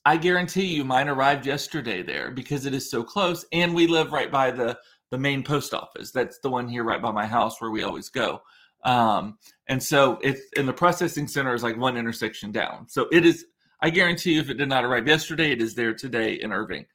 I 0.05 0.17
guarantee 0.17 0.65
you 0.65 0.83
mine 0.83 1.07
arrived 1.07 1.45
yesterday 1.45 2.03
there 2.03 2.31
because 2.31 2.65
it 2.65 2.73
is 2.73 2.89
so 2.89 3.03
close 3.03 3.45
and 3.53 3.73
we 3.73 3.87
live 3.87 4.11
right 4.11 4.31
by 4.31 4.51
the 4.51 4.77
the 5.11 5.17
main 5.17 5.43
post 5.43 5.73
office. 5.73 6.11
That's 6.11 6.39
the 6.39 6.49
one 6.49 6.67
here 6.67 6.83
right 6.83 7.01
by 7.01 7.11
my 7.11 7.25
house 7.25 7.61
where 7.61 7.71
we 7.71 7.83
always 7.83 8.09
go. 8.09 8.41
Um, 8.83 9.37
and 9.67 9.81
so 9.81 10.19
it's 10.21 10.41
in 10.57 10.65
the 10.65 10.73
processing 10.73 11.27
center 11.27 11.53
is 11.53 11.63
like 11.63 11.77
one 11.77 11.95
intersection 11.95 12.51
down. 12.51 12.89
So 12.89 13.07
it 13.11 13.25
is 13.25 13.45
I 13.81 13.89
guarantee 13.89 14.33
you 14.33 14.39
if 14.39 14.49
it 14.49 14.55
did 14.55 14.69
not 14.69 14.85
arrive 14.85 15.07
yesterday, 15.07 15.51
it 15.51 15.61
is 15.61 15.75
there 15.75 15.93
today 15.93 16.33
in 16.35 16.53
Irving. 16.53 16.85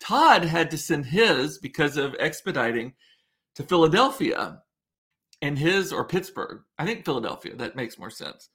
Todd 0.00 0.44
had 0.44 0.70
to 0.70 0.78
send 0.78 1.06
his 1.06 1.58
because 1.58 1.96
of 1.96 2.16
expediting 2.18 2.94
to 3.54 3.62
Philadelphia 3.62 4.62
and 5.42 5.58
his 5.58 5.92
or 5.92 6.04
Pittsburgh. 6.04 6.62
I 6.78 6.86
think 6.86 7.04
Philadelphia, 7.04 7.54
that 7.56 7.76
makes 7.76 7.98
more 7.98 8.10
sense 8.10 8.50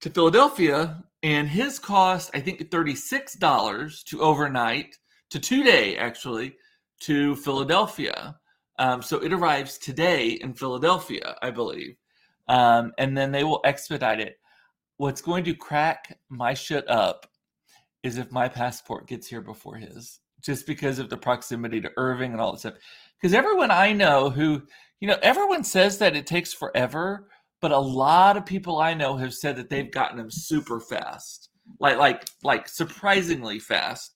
to 0.00 0.10
Philadelphia, 0.10 1.02
and 1.22 1.48
his 1.48 1.78
cost 1.78 2.30
I 2.34 2.40
think 2.40 2.70
thirty 2.70 2.94
six 2.94 3.34
dollars 3.34 4.02
to 4.04 4.22
overnight 4.22 4.96
to 5.30 5.40
two 5.40 5.64
day 5.64 5.96
actually 5.96 6.56
to 7.00 7.36
Philadelphia. 7.36 8.36
Um, 8.78 9.02
so 9.02 9.18
it 9.18 9.32
arrives 9.32 9.76
today 9.76 10.28
in 10.28 10.54
Philadelphia, 10.54 11.36
I 11.42 11.50
believe, 11.50 11.96
um, 12.46 12.92
and 12.98 13.18
then 13.18 13.32
they 13.32 13.42
will 13.42 13.60
expedite 13.64 14.20
it. 14.20 14.36
What's 14.98 15.20
going 15.20 15.44
to 15.44 15.54
crack 15.54 16.16
my 16.28 16.54
shit 16.54 16.88
up 16.88 17.26
is 18.04 18.18
if 18.18 18.30
my 18.30 18.48
passport 18.48 19.08
gets 19.08 19.26
here 19.26 19.40
before 19.40 19.76
his, 19.76 20.20
just 20.42 20.66
because 20.66 20.98
of 20.98 21.10
the 21.10 21.16
proximity 21.16 21.80
to 21.80 21.92
Irving 21.96 22.32
and 22.32 22.40
all 22.40 22.52
that 22.52 22.58
stuff. 22.58 22.74
Because 23.20 23.34
everyone 23.34 23.70
I 23.70 23.92
know 23.92 24.30
who, 24.30 24.62
you 25.00 25.08
know, 25.08 25.18
everyone 25.22 25.64
says 25.64 25.98
that 25.98 26.16
it 26.16 26.26
takes 26.26 26.52
forever 26.52 27.28
but 27.60 27.72
a 27.72 27.78
lot 27.78 28.36
of 28.36 28.46
people 28.46 28.78
I 28.78 28.94
know 28.94 29.16
have 29.16 29.34
said 29.34 29.56
that 29.56 29.68
they've 29.68 29.90
gotten 29.90 30.16
them 30.16 30.30
super 30.30 30.80
fast, 30.80 31.50
like 31.80 31.98
like 31.98 32.24
like 32.42 32.68
surprisingly 32.68 33.58
fast, 33.58 34.14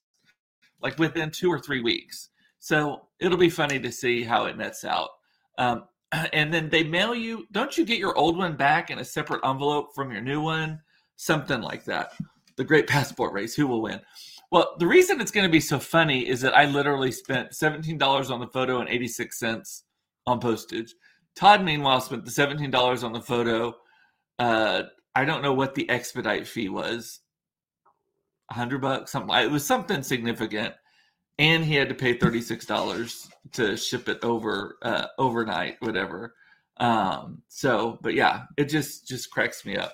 like 0.81 0.97
within 0.97 1.29
two 1.29 1.51
or 1.51 1.59
three 1.59 1.81
weeks. 1.81 2.29
So 2.59 3.07
it'll 3.19 3.37
be 3.37 3.49
funny 3.49 3.79
to 3.79 3.91
see 3.91 4.23
how 4.23 4.45
it 4.45 4.57
nets 4.57 4.85
out. 4.85 5.09
Um, 5.57 5.83
and 6.33 6.53
then 6.53 6.69
they 6.69 6.83
mail 6.83 7.13
you. 7.13 7.45
Don't 7.51 7.77
you 7.77 7.85
get 7.85 7.99
your 7.99 8.17
old 8.17 8.37
one 8.37 8.55
back 8.55 8.89
in 8.89 8.99
a 8.99 9.05
separate 9.05 9.45
envelope 9.45 9.93
from 9.93 10.11
your 10.11 10.21
new 10.21 10.41
one? 10.41 10.79
Something 11.17 11.61
like 11.61 11.83
that. 11.85 12.13
The 12.55 12.63
Great 12.63 12.87
Passport 12.87 13.33
Race. 13.33 13.55
Who 13.55 13.67
will 13.67 13.81
win? 13.81 13.99
Well, 14.53 14.75
the 14.77 14.85
reason 14.85 15.19
it's 15.19 15.31
going 15.31 15.47
to 15.47 15.51
be 15.51 15.59
so 15.59 15.79
funny 15.79 16.29
is 16.29 16.41
that 16.41 16.55
I 16.55 16.65
literally 16.65 17.11
spent 17.11 17.55
seventeen 17.55 17.97
dollars 17.97 18.29
on 18.29 18.39
the 18.39 18.45
photo 18.45 18.81
and 18.81 18.87
eighty 18.87 19.07
six 19.07 19.39
cents 19.39 19.85
on 20.27 20.39
postage. 20.39 20.93
Todd, 21.35 21.63
meanwhile, 21.63 21.99
spent 21.99 22.23
the 22.23 22.29
seventeen 22.29 22.69
dollars 22.69 23.03
on 23.03 23.13
the 23.13 23.19
photo. 23.19 23.73
Uh, 24.37 24.83
I 25.15 25.25
don't 25.25 25.41
know 25.41 25.55
what 25.55 25.73
the 25.73 25.89
expedite 25.89 26.45
fee 26.45 26.69
was 26.69 27.21
100 28.49 28.79
bucks, 28.79 29.11
something. 29.11 29.35
It 29.35 29.49
was 29.49 29.65
something 29.65 30.03
significant, 30.03 30.75
and 31.39 31.65
he 31.65 31.73
had 31.73 31.89
to 31.89 31.95
pay 31.95 32.13
thirty 32.15 32.39
six 32.39 32.63
dollars 32.67 33.27
to 33.53 33.75
ship 33.75 34.07
it 34.07 34.23
over 34.23 34.77
uh, 34.83 35.07
overnight, 35.17 35.77
whatever. 35.79 36.35
Um, 36.77 37.41
so, 37.47 37.97
but 38.03 38.13
yeah, 38.13 38.43
it 38.57 38.65
just 38.65 39.07
just 39.07 39.31
cracks 39.31 39.65
me 39.65 39.77
up. 39.77 39.93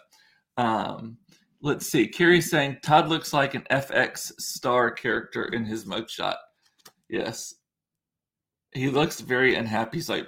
Um, 0.58 1.18
let's 1.62 1.88
see. 1.88 2.08
Carrie's 2.08 2.50
saying 2.50 2.78
Todd 2.84 3.08
looks 3.08 3.34
like 3.34 3.54
an 3.54 3.66
FX 3.72 4.32
star 4.40 4.92
character 4.92 5.46
in 5.46 5.66
his 5.66 5.86
mugshot. 5.86 6.36
Yes, 7.10 7.54
he 8.74 8.90
looks 8.90 9.20
very 9.20 9.56
unhappy. 9.56 9.98
He's 9.98 10.10
like, 10.10 10.28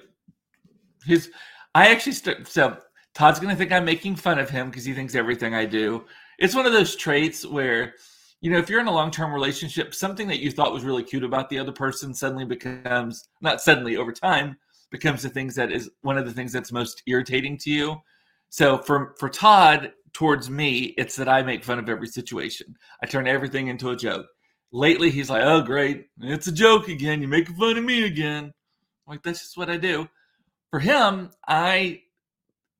his 1.05 1.29
I 1.73 1.87
actually 1.87 2.13
st- 2.13 2.47
so 2.47 2.77
Todd's 3.13 3.39
gonna 3.39 3.55
think 3.55 3.71
I'm 3.71 3.85
making 3.85 4.15
fun 4.15 4.39
of 4.39 4.49
him 4.49 4.69
because 4.69 4.85
he 4.85 4.93
thinks 4.93 5.15
everything 5.15 5.53
I 5.53 5.65
do. 5.65 6.05
It's 6.39 6.55
one 6.55 6.65
of 6.65 6.73
those 6.73 6.95
traits 6.95 7.45
where, 7.45 7.93
you 8.41 8.51
know, 8.51 8.57
if 8.57 8.69
you're 8.69 8.81
in 8.81 8.87
a 8.87 8.93
long 8.93 9.11
term 9.11 9.33
relationship, 9.33 9.93
something 9.93 10.27
that 10.27 10.39
you 10.39 10.51
thought 10.51 10.73
was 10.73 10.83
really 10.83 11.03
cute 11.03 11.23
about 11.23 11.49
the 11.49 11.59
other 11.59 11.71
person 11.71 12.13
suddenly 12.13 12.45
becomes 12.45 13.29
not 13.41 13.61
suddenly 13.61 13.97
over 13.97 14.11
time 14.11 14.57
becomes 14.91 15.23
the 15.23 15.29
things 15.29 15.55
that 15.55 15.71
is 15.71 15.89
one 16.01 16.17
of 16.17 16.25
the 16.25 16.33
things 16.33 16.51
that's 16.51 16.71
most 16.71 17.01
irritating 17.07 17.57
to 17.57 17.69
you. 17.69 17.95
So 18.49 18.79
for 18.79 19.15
for 19.17 19.29
Todd 19.29 19.93
towards 20.13 20.49
me, 20.49 20.93
it's 20.97 21.15
that 21.15 21.29
I 21.29 21.43
make 21.43 21.63
fun 21.63 21.79
of 21.79 21.89
every 21.89 22.07
situation. 22.07 22.75
I 23.01 23.05
turn 23.05 23.27
everything 23.27 23.67
into 23.67 23.89
a 23.89 23.95
joke. 23.95 24.27
Lately, 24.71 25.09
he's 25.09 25.29
like, 25.29 25.43
"Oh, 25.43 25.61
great, 25.61 26.07
it's 26.21 26.47
a 26.47 26.51
joke 26.51 26.87
again. 26.87 27.21
You're 27.21 27.29
making 27.29 27.55
fun 27.55 27.77
of 27.77 27.83
me 27.83 28.03
again." 28.05 28.45
I'm 28.45 29.11
like 29.13 29.23
that's 29.23 29.39
just 29.39 29.57
what 29.57 29.69
I 29.69 29.77
do 29.77 30.07
for 30.71 30.79
him, 30.79 31.29
I 31.47 32.01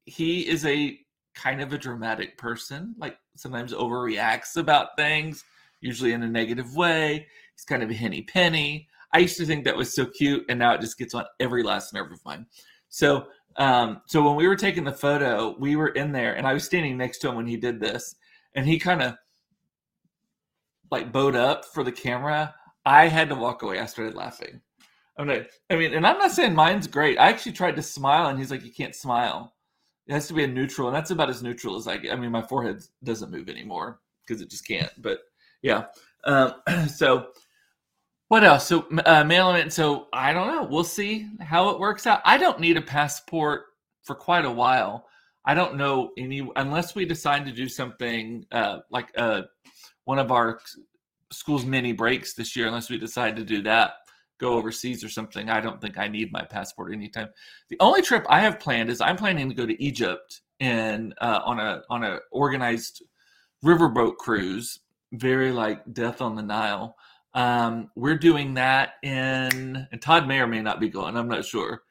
he 0.06 0.48
is 0.48 0.66
a 0.66 0.98
kind 1.36 1.62
of 1.62 1.72
a 1.72 1.78
dramatic 1.78 2.38
person, 2.38 2.96
like 2.98 3.18
sometimes 3.36 3.74
overreacts 3.74 4.58
about 4.58 4.98
things, 4.98 5.44
usually 5.82 6.14
in 6.14 6.24
a 6.24 6.28
negative 6.28 6.76
way. 6.76 7.28
He's 7.56 7.66
kind 7.66 7.84
of 7.84 7.92
a 7.92 7.94
henny 7.94 8.24
penny. 8.24 8.88
I 9.14 9.20
used 9.20 9.38
to 9.38 9.46
think 9.46 9.66
that 9.66 9.76
was 9.76 9.94
so 9.94 10.06
cute, 10.06 10.46
and 10.50 10.58
now 10.58 10.74
it 10.74 10.82
just 10.82 10.98
gets 10.98 11.14
on 11.14 11.26
every 11.40 11.64
last 11.64 11.94
nerve 11.94 12.12
of 12.12 12.24
mine. 12.26 12.46
So, 12.88 13.28
um, 13.58 14.02
so 14.06 14.24
when 14.24 14.36
we 14.36 14.48
were 14.48 14.56
taking 14.56 14.84
the 14.84 14.92
photo, 14.92 15.56
we 15.60 15.76
were 15.76 15.90
in 15.90 16.12
there, 16.12 16.34
and 16.34 16.48
I 16.48 16.54
was 16.54 16.64
standing 16.64 16.98
next 16.98 17.20
to 17.20 17.30
him 17.30 17.36
when 17.36 17.48
he 17.48 17.58
did 17.58 17.80
this, 17.80 18.16
and 18.56 18.66
he 18.66 18.80
kind 18.80 19.02
of 19.02 19.16
like 20.90 21.12
bowed 21.12 21.36
up 21.36 21.66
for 21.66 21.84
the 21.84 21.92
camera. 21.92 22.54
I 22.86 23.08
had 23.08 23.30
to 23.30 23.36
walk 23.36 23.62
away. 23.62 23.80
I 23.80 23.86
started 23.86 24.16
laughing. 24.16 24.62
I'm 25.18 25.28
not, 25.28 25.42
I 25.70 25.76
mean, 25.76 25.94
and 25.94 26.08
I'm 26.08 26.18
not 26.18 26.32
saying 26.32 26.56
mine's 26.56 26.88
great. 26.88 27.20
I 27.20 27.30
actually 27.30 27.52
tried 27.52 27.76
to 27.76 27.82
smile, 27.82 28.28
and 28.28 28.40
he's 28.40 28.52
like, 28.52 28.64
"You 28.64 28.72
can't 28.72 28.96
smile. 28.96 29.54
It 30.08 30.14
has 30.14 30.28
to 30.28 30.34
be 30.34 30.44
a 30.44 30.48
neutral." 30.48 30.88
And 30.88 30.96
that's 30.96 31.12
about 31.12 31.30
as 31.30 31.44
neutral 31.44 31.76
as 31.76 31.88
I 31.88 31.98
get. 31.98 32.14
I 32.14 32.16
mean, 32.16 32.32
my 32.32 32.42
forehead 32.42 32.82
doesn't 33.04 33.32
move 33.32 33.50
anymore 33.50 34.00
because 34.26 34.42
it 34.42 34.50
just 34.50 34.68
can't. 34.68 34.92
But 34.98 35.20
yeah. 35.62 35.86
Um, 36.24 36.54
so 36.88 37.28
what 38.32 38.46
else? 38.46 38.66
So 38.66 38.88
uh, 39.06 39.26
mail 39.26 39.54
it. 39.56 39.74
So 39.74 40.08
I 40.14 40.32
don't 40.32 40.48
know. 40.48 40.64
We'll 40.64 40.86
see 40.86 41.28
how 41.42 41.68
it 41.72 41.80
works 41.82 42.08
out. 42.08 42.22
I 42.24 42.38
don't 42.38 42.62
need 42.62 42.78
a 42.78 42.82
passport 42.82 43.64
for 44.04 44.16
quite 44.16 44.46
a 44.46 44.50
while. 44.50 45.06
I 45.44 45.54
don't 45.54 45.76
know 45.76 46.12
any 46.18 46.50
unless 46.56 46.96
we 46.96 47.04
decide 47.04 47.46
to 47.46 47.52
do 47.52 47.68
something 47.68 48.46
uh, 48.54 48.78
like 48.90 49.10
uh, 49.18 49.42
one 50.06 50.18
of 50.18 50.32
our 50.32 50.62
school's 51.30 51.66
mini 51.66 51.92
breaks 51.92 52.34
this 52.34 52.56
year. 52.56 52.68
Unless 52.68 52.90
we 52.90 52.98
decide 52.98 53.36
to 53.36 53.44
do 53.44 53.62
that, 53.64 53.96
go 54.38 54.54
overseas 54.54 55.04
or 55.04 55.10
something, 55.10 55.50
I 55.50 55.60
don't 55.60 55.82
think 55.82 55.98
I 55.98 56.08
need 56.08 56.32
my 56.32 56.46
passport 56.46 56.94
anytime. 56.94 57.28
The 57.68 57.76
only 57.82 58.02
trip 58.02 58.26
I 58.30 58.40
have 58.40 58.62
planned 58.62 58.90
is 58.90 59.02
I'm 59.02 59.18
planning 59.18 59.50
to 59.50 59.56
go 59.56 59.66
to 59.66 59.84
Egypt 59.84 60.40
and 60.62 61.14
uh, 61.20 61.42
on 61.44 61.60
a 61.60 61.82
on 61.90 62.06
a 62.06 62.20
organized 62.32 63.04
riverboat 63.62 64.16
cruise, 64.16 64.80
very 65.12 65.52
like 65.52 65.82
Death 65.92 66.22
on 66.22 66.38
the 66.38 66.44
Nile. 66.44 66.96
Um, 67.34 67.90
we're 67.96 68.18
doing 68.18 68.56
that 68.56 68.96
in, 69.04 69.88
and 69.92 70.02
Todd 70.02 70.28
may 70.28 70.40
or 70.40 70.48
may 70.48 70.62
not 70.62 70.80
be 70.80 70.90
going. 70.90 71.16
I'm 71.16 71.30
not 71.30 71.46
sure, 71.46 71.84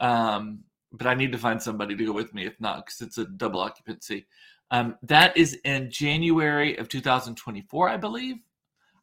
um, 0.00 0.60
but 0.92 1.06
I 1.06 1.14
need 1.14 1.32
to 1.32 1.38
find 1.38 1.60
somebody 1.62 1.96
to 1.96 2.06
go 2.06 2.12
with 2.12 2.32
me. 2.32 2.46
If 2.46 2.60
not, 2.60 2.86
because 2.86 3.00
it's 3.02 3.18
a 3.18 3.26
double 3.26 3.60
occupancy. 3.60 4.26
Um, 4.70 4.96
that 5.02 5.36
is 5.36 5.54
in 5.64 5.90
January 5.90 6.76
of 6.76 6.88
2024, 6.88 7.88
I 7.88 7.96
believe. 7.96 8.36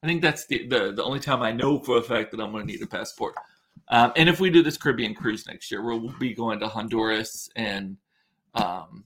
I 0.02 0.08
think 0.08 0.22
that's 0.22 0.46
the, 0.46 0.68
the, 0.68 0.92
the 0.92 1.04
only 1.04 1.22
time 1.22 1.42
I 1.42 1.54
know 1.54 1.80
for 1.80 1.98
a 1.98 2.02
fact 2.02 2.32
that 2.32 2.42
I'm 2.42 2.52
going 2.52 2.68
to 2.68 2.72
need 2.74 2.82
a 2.82 2.88
passport. 2.88 3.36
Um, 3.88 4.12
and 4.18 4.28
if 4.28 4.40
we 4.40 4.50
do 4.50 4.62
this 4.62 4.78
Caribbean 4.78 5.16
cruise 5.16 5.48
next 5.48 5.72
year, 5.72 5.82
we'll 5.82 6.14
be 6.20 6.34
going 6.34 6.60
to 6.60 6.68
Honduras 6.68 7.50
and 7.56 7.98
um, 8.56 9.06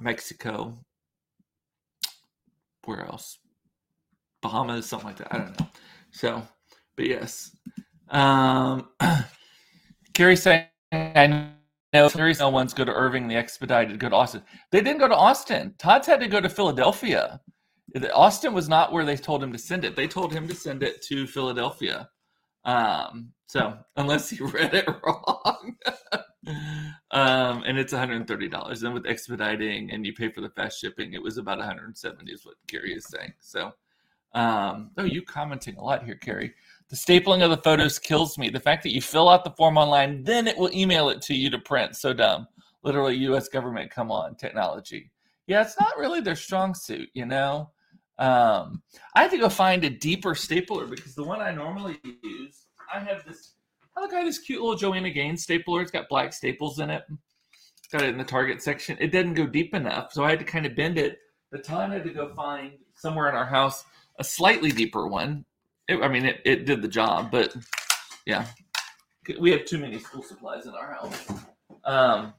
Mexico. 0.00 0.78
Where 2.84 3.06
else? 3.06 3.38
Bahamas, 4.44 4.86
something 4.86 5.08
like 5.08 5.16
that. 5.16 5.34
I 5.34 5.38
don't 5.38 5.58
know. 5.58 5.66
So, 6.12 6.42
but 6.96 7.06
yes. 7.06 7.56
Um, 8.10 8.88
Carrie 10.14 10.36
saying, 10.36 10.66
I 10.92 11.48
know 11.92 12.10
Carrie's 12.10 12.40
no 12.40 12.50
ones 12.50 12.74
go 12.74 12.84
to 12.84 12.92
Irving, 12.92 13.26
the 13.26 13.36
expedited 13.36 13.98
go 13.98 14.10
to 14.10 14.14
Austin. 14.14 14.42
They 14.70 14.82
didn't 14.82 15.00
go 15.00 15.08
to 15.08 15.16
Austin. 15.16 15.74
Todd's 15.78 16.06
had 16.06 16.20
to 16.20 16.28
go 16.28 16.40
to 16.42 16.48
Philadelphia. 16.50 17.40
Austin 18.12 18.52
was 18.52 18.68
not 18.68 18.92
where 18.92 19.06
they 19.06 19.16
told 19.16 19.42
him 19.42 19.50
to 19.50 19.58
send 19.58 19.84
it. 19.84 19.96
They 19.96 20.06
told 20.06 20.30
him 20.30 20.46
to 20.46 20.54
send 20.54 20.82
it 20.82 21.00
to 21.06 21.26
Philadelphia. 21.26 22.08
Um, 22.64 23.32
so 23.46 23.78
unless 23.96 24.28
he 24.28 24.36
read 24.44 24.74
it 24.74 24.88
wrong, 25.02 25.76
um, 27.12 27.62
and 27.64 27.78
it's 27.78 27.94
$130. 27.94 28.82
And 28.82 28.94
with 28.94 29.06
expediting 29.06 29.90
and 29.90 30.04
you 30.04 30.12
pay 30.12 30.30
for 30.30 30.42
the 30.42 30.50
fast 30.50 30.80
shipping, 30.80 31.14
it 31.14 31.22
was 31.22 31.38
about 31.38 31.58
170 31.58 32.30
is 32.30 32.44
what 32.44 32.56
Gary 32.66 32.92
is 32.92 33.06
saying. 33.06 33.32
So, 33.40 33.72
um, 34.34 34.90
oh, 34.98 35.04
you 35.04 35.22
commenting 35.22 35.76
a 35.76 35.82
lot 35.82 36.04
here, 36.04 36.16
Carrie. 36.16 36.52
The 36.90 36.96
stapling 36.96 37.42
of 37.42 37.50
the 37.50 37.62
photos 37.62 37.98
kills 37.98 38.36
me. 38.36 38.50
The 38.50 38.60
fact 38.60 38.82
that 38.82 38.92
you 38.92 39.00
fill 39.00 39.28
out 39.28 39.44
the 39.44 39.50
form 39.52 39.78
online, 39.78 40.22
then 40.22 40.46
it 40.46 40.56
will 40.56 40.72
email 40.72 41.08
it 41.08 41.22
to 41.22 41.34
you 41.34 41.50
to 41.50 41.58
print. 41.58 41.96
So 41.96 42.12
dumb. 42.12 42.46
Literally, 42.82 43.16
U.S. 43.16 43.48
government, 43.48 43.90
come 43.90 44.10
on, 44.10 44.34
technology. 44.34 45.10
Yeah, 45.46 45.62
it's 45.62 45.78
not 45.80 45.96
really 45.98 46.20
their 46.20 46.36
strong 46.36 46.74
suit, 46.74 47.08
you 47.14 47.24
know. 47.24 47.70
Um, 48.18 48.82
I 49.14 49.22
had 49.22 49.30
to 49.30 49.38
go 49.38 49.48
find 49.48 49.84
a 49.84 49.90
deeper 49.90 50.34
stapler 50.34 50.86
because 50.86 51.14
the 51.14 51.24
one 51.24 51.40
I 51.40 51.52
normally 51.52 51.98
use, 52.22 52.66
I 52.92 53.00
have 53.00 53.24
this. 53.24 53.54
I 53.96 54.00
look 54.00 54.12
at 54.12 54.24
this 54.24 54.38
cute 54.38 54.60
little 54.60 54.76
Joanna 54.76 55.10
Gaines 55.10 55.42
stapler. 55.42 55.80
It's 55.80 55.90
got 55.90 56.08
black 56.08 56.32
staples 56.32 56.78
in 56.78 56.90
it. 56.90 57.02
Got 57.92 58.02
it 58.02 58.08
in 58.08 58.18
the 58.18 58.24
Target 58.24 58.62
section. 58.62 58.96
It 59.00 59.12
didn't 59.12 59.34
go 59.34 59.46
deep 59.46 59.74
enough, 59.74 60.12
so 60.12 60.24
I 60.24 60.30
had 60.30 60.40
to 60.40 60.44
kind 60.44 60.66
of 60.66 60.74
bend 60.74 60.98
it. 60.98 61.18
The 61.52 61.58
time 61.58 61.92
I 61.92 61.94
had 61.94 62.04
to 62.04 62.10
go 62.10 62.34
find 62.34 62.72
somewhere 62.96 63.28
in 63.28 63.36
our 63.36 63.46
house 63.46 63.84
a 64.18 64.24
slightly 64.24 64.70
deeper 64.70 65.06
one. 65.06 65.44
It, 65.88 66.02
I 66.02 66.08
mean, 66.08 66.24
it, 66.24 66.40
it 66.44 66.64
did 66.66 66.82
the 66.82 66.88
job, 66.88 67.30
but 67.30 67.54
yeah, 68.26 68.46
we 69.38 69.50
have 69.50 69.64
too 69.64 69.78
many 69.78 69.98
school 69.98 70.22
supplies 70.22 70.66
in 70.66 70.72
our 70.72 70.94
house. 70.94 71.32
Um, 71.84 72.32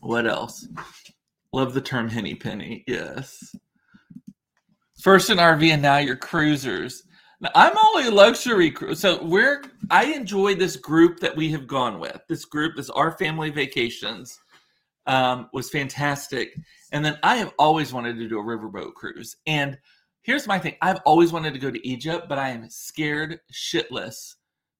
what 0.00 0.26
else? 0.26 0.66
Love 1.52 1.74
the 1.74 1.80
term 1.80 2.08
henny 2.08 2.34
penny. 2.34 2.84
Yes. 2.86 3.54
First 5.02 5.30
an 5.30 5.38
RV 5.38 5.68
and 5.70 5.82
now 5.82 5.98
you're 5.98 6.16
cruisers. 6.16 7.02
Now, 7.40 7.50
I'm 7.54 7.76
only 7.76 8.08
luxury 8.08 8.70
cruise. 8.70 9.00
So 9.00 9.22
we're 9.24 9.62
I 9.90 10.04
enjoy 10.06 10.54
this 10.54 10.76
group 10.76 11.20
that 11.20 11.36
we 11.36 11.50
have 11.50 11.66
gone 11.66 11.98
with. 11.98 12.20
This 12.28 12.44
group, 12.44 12.76
this 12.76 12.88
our 12.90 13.18
family 13.18 13.50
vacations, 13.50 14.38
um, 15.06 15.50
was 15.52 15.68
fantastic. 15.68 16.54
And 16.92 17.04
then 17.04 17.18
I 17.22 17.36
have 17.36 17.52
always 17.58 17.92
wanted 17.92 18.16
to 18.18 18.28
do 18.28 18.38
a 18.38 18.42
riverboat 18.42 18.94
cruise. 18.94 19.36
And 19.46 19.76
here's 20.22 20.46
my 20.46 20.58
thing: 20.58 20.76
I've 20.82 21.00
always 21.04 21.32
wanted 21.32 21.52
to 21.52 21.60
go 21.60 21.70
to 21.70 21.86
Egypt, 21.86 22.26
but 22.28 22.38
I 22.38 22.50
am 22.50 22.68
scared 22.68 23.40
shitless 23.52 24.34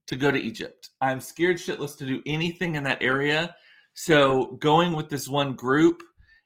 to 0.06 0.16
go 0.16 0.30
to 0.30 0.38
Egypt. 0.38 0.90
I'm 1.00 1.20
scared 1.20 1.56
shitless 1.56 1.96
to 1.98 2.06
do 2.06 2.22
anything 2.26 2.74
in 2.74 2.84
that 2.84 3.02
area. 3.02 3.54
So 3.94 4.56
going 4.60 4.94
with 4.94 5.08
this 5.08 5.28
one 5.28 5.54
group 5.54 6.02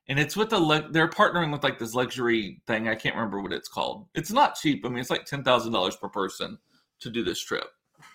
and 0.09 0.19
it's 0.19 0.37
with 0.37 0.51
the 0.51 0.89
they're 0.91 1.09
partnering 1.09 1.53
with 1.53 1.65
like 1.65 1.79
this 1.79 1.95
luxury 1.95 2.63
thing. 2.67 2.89
I 2.89 2.95
can't 2.95 3.17
remember 3.17 3.43
what 3.43 3.53
it's 3.53 3.69
called. 3.69 4.07
It's 4.15 4.31
not 4.31 4.55
cheap. 4.55 4.85
I 4.85 4.89
mean, 4.89 4.99
it's 4.99 5.11
like 5.11 5.25
ten 5.25 5.43
thousand 5.43 5.73
dollars 5.73 5.97
per 5.97 6.09
person 6.09 6.59
to 7.01 7.11
do 7.11 7.25
this 7.25 7.41
trip, 7.41 7.67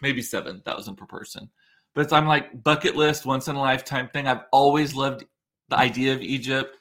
maybe 0.01 0.21
seven 0.21 0.61
thousand 0.65 0.95
per 0.95 1.05
person. 1.05 1.49
But 1.93 2.01
it's, 2.01 2.13
I'm 2.13 2.27
like 2.27 2.63
bucket 2.63 2.95
list, 2.95 3.25
once 3.25 3.49
in 3.49 3.55
a 3.57 3.59
lifetime 3.59 4.07
thing. 4.09 4.27
I've 4.27 4.45
always 4.53 4.95
loved 4.95 5.25
the 5.67 5.77
idea 5.77 6.13
of 6.13 6.21
Egypt. 6.21 6.77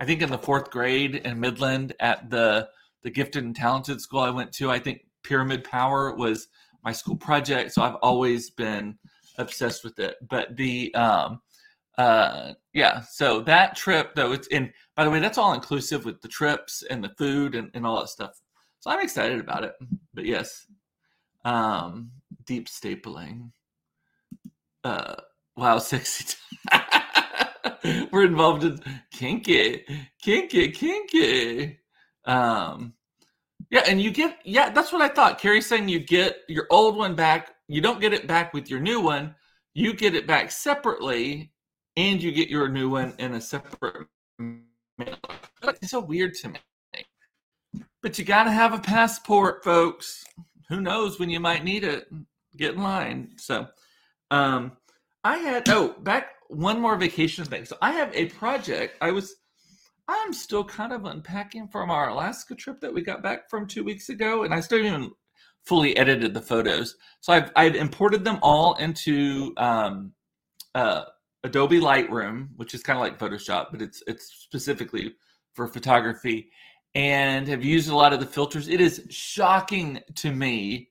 I 0.00 0.06
think 0.06 0.22
in 0.22 0.30
the 0.30 0.38
fourth 0.38 0.70
grade 0.70 1.16
in 1.16 1.38
Midland 1.38 1.94
at 2.00 2.30
the 2.30 2.68
the 3.04 3.10
gifted 3.10 3.44
and 3.44 3.54
talented 3.54 4.00
school 4.00 4.20
I 4.20 4.30
went 4.30 4.50
to, 4.54 4.70
I 4.70 4.80
think 4.80 5.06
Pyramid 5.22 5.62
Power 5.62 6.14
was 6.16 6.48
my 6.82 6.92
school 6.92 7.16
project. 7.16 7.72
So 7.72 7.82
I've 7.82 7.96
always 7.96 8.50
been 8.50 8.98
obsessed 9.38 9.84
with 9.84 9.98
it. 9.98 10.16
But 10.28 10.56
the 10.56 10.92
um, 10.94 11.40
uh 11.98 12.52
yeah 12.72 13.00
so 13.02 13.40
that 13.40 13.76
trip 13.76 14.14
though 14.14 14.32
it's 14.32 14.48
in 14.48 14.72
by 14.96 15.04
the 15.04 15.10
way 15.10 15.20
that's 15.20 15.38
all 15.38 15.52
inclusive 15.52 16.04
with 16.04 16.20
the 16.22 16.28
trips 16.28 16.82
and 16.90 17.04
the 17.04 17.12
food 17.16 17.54
and, 17.54 17.70
and 17.74 17.86
all 17.86 18.00
that 18.00 18.08
stuff 18.08 18.40
so 18.80 18.90
i'm 18.90 19.00
excited 19.00 19.38
about 19.38 19.62
it 19.62 19.74
but 20.12 20.24
yes 20.24 20.66
um 21.44 22.10
deep 22.46 22.66
stapling 22.66 23.50
uh 24.82 25.14
wow 25.56 25.78
sexy 25.78 26.36
we're 28.10 28.24
involved 28.24 28.64
in 28.64 28.80
kinky 29.12 29.84
kinky 30.20 30.72
kinky 30.72 31.78
um 32.26 32.94
yeah 33.70 33.82
and 33.86 34.00
you 34.00 34.10
get 34.10 34.38
yeah 34.44 34.70
that's 34.70 34.92
what 34.92 35.02
i 35.02 35.08
thought 35.08 35.38
carrie's 35.38 35.66
saying 35.66 35.88
you 35.88 36.00
get 36.00 36.38
your 36.48 36.66
old 36.70 36.96
one 36.96 37.14
back 37.14 37.50
you 37.68 37.80
don't 37.80 38.00
get 38.00 38.12
it 38.12 38.26
back 38.26 38.52
with 38.54 38.70
your 38.70 38.80
new 38.80 39.00
one 39.00 39.34
you 39.74 39.92
get 39.92 40.14
it 40.14 40.26
back 40.26 40.50
separately 40.50 41.50
and 41.96 42.22
you 42.22 42.32
get 42.32 42.48
your 42.48 42.68
new 42.68 42.90
one 42.90 43.14
in 43.18 43.34
a 43.34 43.40
separate 43.40 44.08
mail. 44.38 45.16
It's 45.62 45.90
so 45.90 46.00
weird 46.00 46.34
to 46.34 46.48
me. 46.48 46.58
But 48.02 48.18
you 48.18 48.24
got 48.24 48.44
to 48.44 48.50
have 48.50 48.74
a 48.74 48.78
passport, 48.78 49.64
folks. 49.64 50.24
Who 50.68 50.80
knows 50.80 51.18
when 51.18 51.30
you 51.30 51.40
might 51.40 51.64
need 51.64 51.84
it? 51.84 52.08
Get 52.56 52.74
in 52.74 52.82
line. 52.82 53.32
So, 53.36 53.66
um, 54.30 54.72
I 55.22 55.38
had 55.38 55.68
oh 55.70 55.94
back 56.00 56.28
one 56.48 56.80
more 56.80 56.96
vacation 56.96 57.44
thing. 57.44 57.64
So 57.64 57.76
I 57.80 57.92
have 57.92 58.14
a 58.14 58.26
project. 58.26 58.96
I 59.00 59.10
was 59.10 59.36
I'm 60.08 60.32
still 60.32 60.64
kind 60.64 60.92
of 60.92 61.04
unpacking 61.04 61.68
from 61.68 61.90
our 61.90 62.08
Alaska 62.10 62.54
trip 62.54 62.80
that 62.80 62.92
we 62.92 63.02
got 63.02 63.22
back 63.22 63.48
from 63.48 63.66
two 63.66 63.84
weeks 63.84 64.08
ago, 64.08 64.44
and 64.44 64.52
I 64.52 64.60
still 64.60 64.82
haven't 64.84 65.12
fully 65.64 65.96
edited 65.96 66.34
the 66.34 66.42
photos. 66.42 66.96
So 67.20 67.32
I've 67.32 67.50
I've 67.56 67.74
imported 67.74 68.24
them 68.24 68.38
all 68.42 68.74
into 68.74 69.54
um, 69.56 70.12
uh, 70.74 71.04
Adobe 71.42 71.80
Lightroom, 71.80 72.48
which 72.56 72.74
is 72.74 72.82
kind 72.82 72.98
of 72.98 73.02
like 73.02 73.18
Photoshop, 73.18 73.68
but 73.70 73.80
it's 73.80 74.02
it's 74.06 74.26
specifically 74.26 75.14
for 75.54 75.66
photography, 75.68 76.50
and 76.94 77.48
have 77.48 77.64
used 77.64 77.90
a 77.90 77.96
lot 77.96 78.12
of 78.12 78.20
the 78.20 78.26
filters. 78.26 78.68
It 78.68 78.80
is 78.80 79.06
shocking 79.10 80.00
to 80.16 80.32
me 80.32 80.90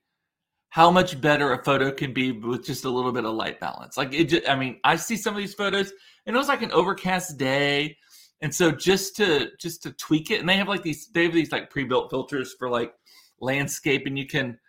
how 0.69 0.89
much 0.89 1.21
better 1.21 1.54
a 1.54 1.63
photo 1.63 1.91
can 1.91 2.13
be 2.13 2.32
with 2.32 2.65
just 2.65 2.84
a 2.84 2.89
little 2.89 3.12
bit 3.12 3.26
of 3.26 3.36
light 3.36 3.60
balance. 3.60 3.95
Like 3.95 4.12
it, 4.12 4.23
just, 4.26 4.49
I 4.49 4.56
mean, 4.56 4.80
I 4.84 4.95
see 4.95 5.17
some 5.17 5.36
of 5.36 5.39
these 5.39 5.54
photos, 5.54 5.91
and 6.26 6.36
it 6.36 6.39
was 6.39 6.47
like 6.47 6.63
an 6.63 6.71
overcast 6.71 7.38
day, 7.38 7.95
and 8.43 8.53
so 8.53 8.71
just 8.71 9.15
to 9.15 9.51
just 9.58 9.82
to 9.84 9.91
tweak 9.93 10.29
it, 10.29 10.41
and 10.41 10.47
they 10.47 10.58
have 10.58 10.67
like 10.67 10.84
these 10.84 11.08
they 11.08 11.23
have 11.23 11.34
these 11.34 11.51
like 11.51 11.71
pre-built 11.71 12.12
filters 12.12 12.53
for 12.53 12.69
like 12.69 12.93
landscape, 13.39 14.06
and 14.06 14.19
you 14.19 14.27
can 14.27 14.60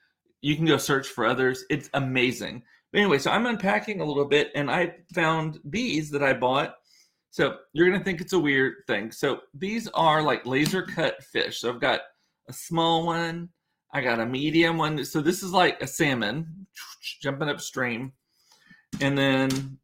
you 0.45 0.57
can 0.57 0.67
go 0.67 0.77
search 0.77 1.09
for 1.09 1.25
others. 1.25 1.65
It's 1.71 1.89
amazing 1.95 2.63
But 2.93 3.01
anyway, 3.01 3.19
so 3.19 3.31
I'm 3.31 3.47
unpacking 3.47 4.01
a 4.01 4.05
little 4.05 4.27
bit 4.27 4.53
and 4.55 4.71
I 4.71 4.95
found 5.15 5.59
these 5.65 6.11
that 6.11 6.23
I 6.23 6.35
bought. 6.35 6.77
So 7.31 7.57
you're 7.73 7.91
to 7.91 8.05
think 8.05 8.21
it's 8.21 8.35
a 8.35 8.39
weird 8.39 8.75
thing. 8.87 9.11
So 9.11 9.41
these 9.55 9.89
are 9.95 10.23
like 10.23 10.45
laser 10.45 10.83
cut 10.83 11.23
fish. 11.25 11.61
So 11.61 11.71
I've 11.71 11.81
got 11.81 12.01
a 12.49 12.53
small 12.53 13.07
one, 13.07 13.49
I 13.95 14.03
got 14.03 14.21
a 14.21 14.27
medium 14.27 14.77
one. 14.77 15.03
So 15.05 15.23
this 15.23 15.43
is 15.43 15.51
like 15.51 15.81
a 15.83 15.87
salmon 15.87 16.67
jumping 17.23 17.49
upstream. 17.49 18.13
And 19.01 19.17
then 19.17 19.79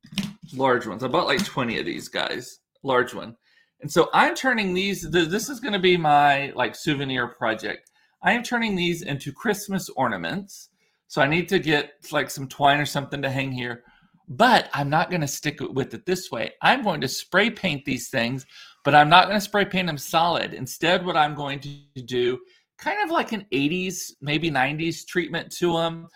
large 0.52 0.86
ones. 0.86 1.02
I 1.02 1.08
bought 1.08 1.26
like 1.26 1.44
20 1.44 1.78
of 1.78 1.86
these 1.86 2.08
guys, 2.08 2.60
large 2.82 3.14
one. 3.14 3.34
And 3.82 3.90
so 3.90 4.10
I'm 4.12 4.34
turning 4.34 4.74
these, 4.74 5.02
this 5.10 5.48
is 5.48 5.60
going 5.60 5.72
to 5.72 5.78
be 5.78 5.96
my 5.96 6.52
like 6.54 6.74
souvenir 6.74 7.28
project. 7.28 7.90
I 8.22 8.32
am 8.32 8.42
turning 8.42 8.76
these 8.76 9.02
into 9.02 9.32
Christmas 9.32 9.88
ornaments. 9.90 10.68
So 11.08 11.22
I 11.22 11.26
need 11.26 11.48
to 11.48 11.58
get 11.58 11.92
like 12.12 12.30
some 12.30 12.46
twine 12.46 12.78
or 12.78 12.86
something 12.86 13.22
to 13.22 13.30
hang 13.30 13.52
here. 13.52 13.84
But 14.28 14.68
I'm 14.72 14.90
not 14.90 15.10
going 15.10 15.22
to 15.22 15.26
stick 15.26 15.58
with 15.60 15.92
it 15.94 16.06
this 16.06 16.30
way. 16.30 16.52
I'm 16.62 16.82
going 16.82 17.00
to 17.00 17.08
spray 17.08 17.50
paint 17.50 17.84
these 17.84 18.10
things, 18.10 18.46
but 18.84 18.94
I'm 18.94 19.08
not 19.08 19.26
going 19.26 19.36
to 19.36 19.44
spray 19.44 19.64
paint 19.64 19.88
them 19.88 19.98
solid. 19.98 20.54
Instead, 20.54 21.04
what 21.04 21.16
I'm 21.16 21.34
going 21.34 21.58
to 21.60 22.02
do, 22.02 22.38
kind 22.78 23.02
of 23.02 23.10
like 23.10 23.32
an 23.32 23.46
80s, 23.52 24.12
maybe 24.20 24.50
90s 24.50 25.04
treatment 25.04 25.50
to 25.56 25.72
them. 25.72 26.06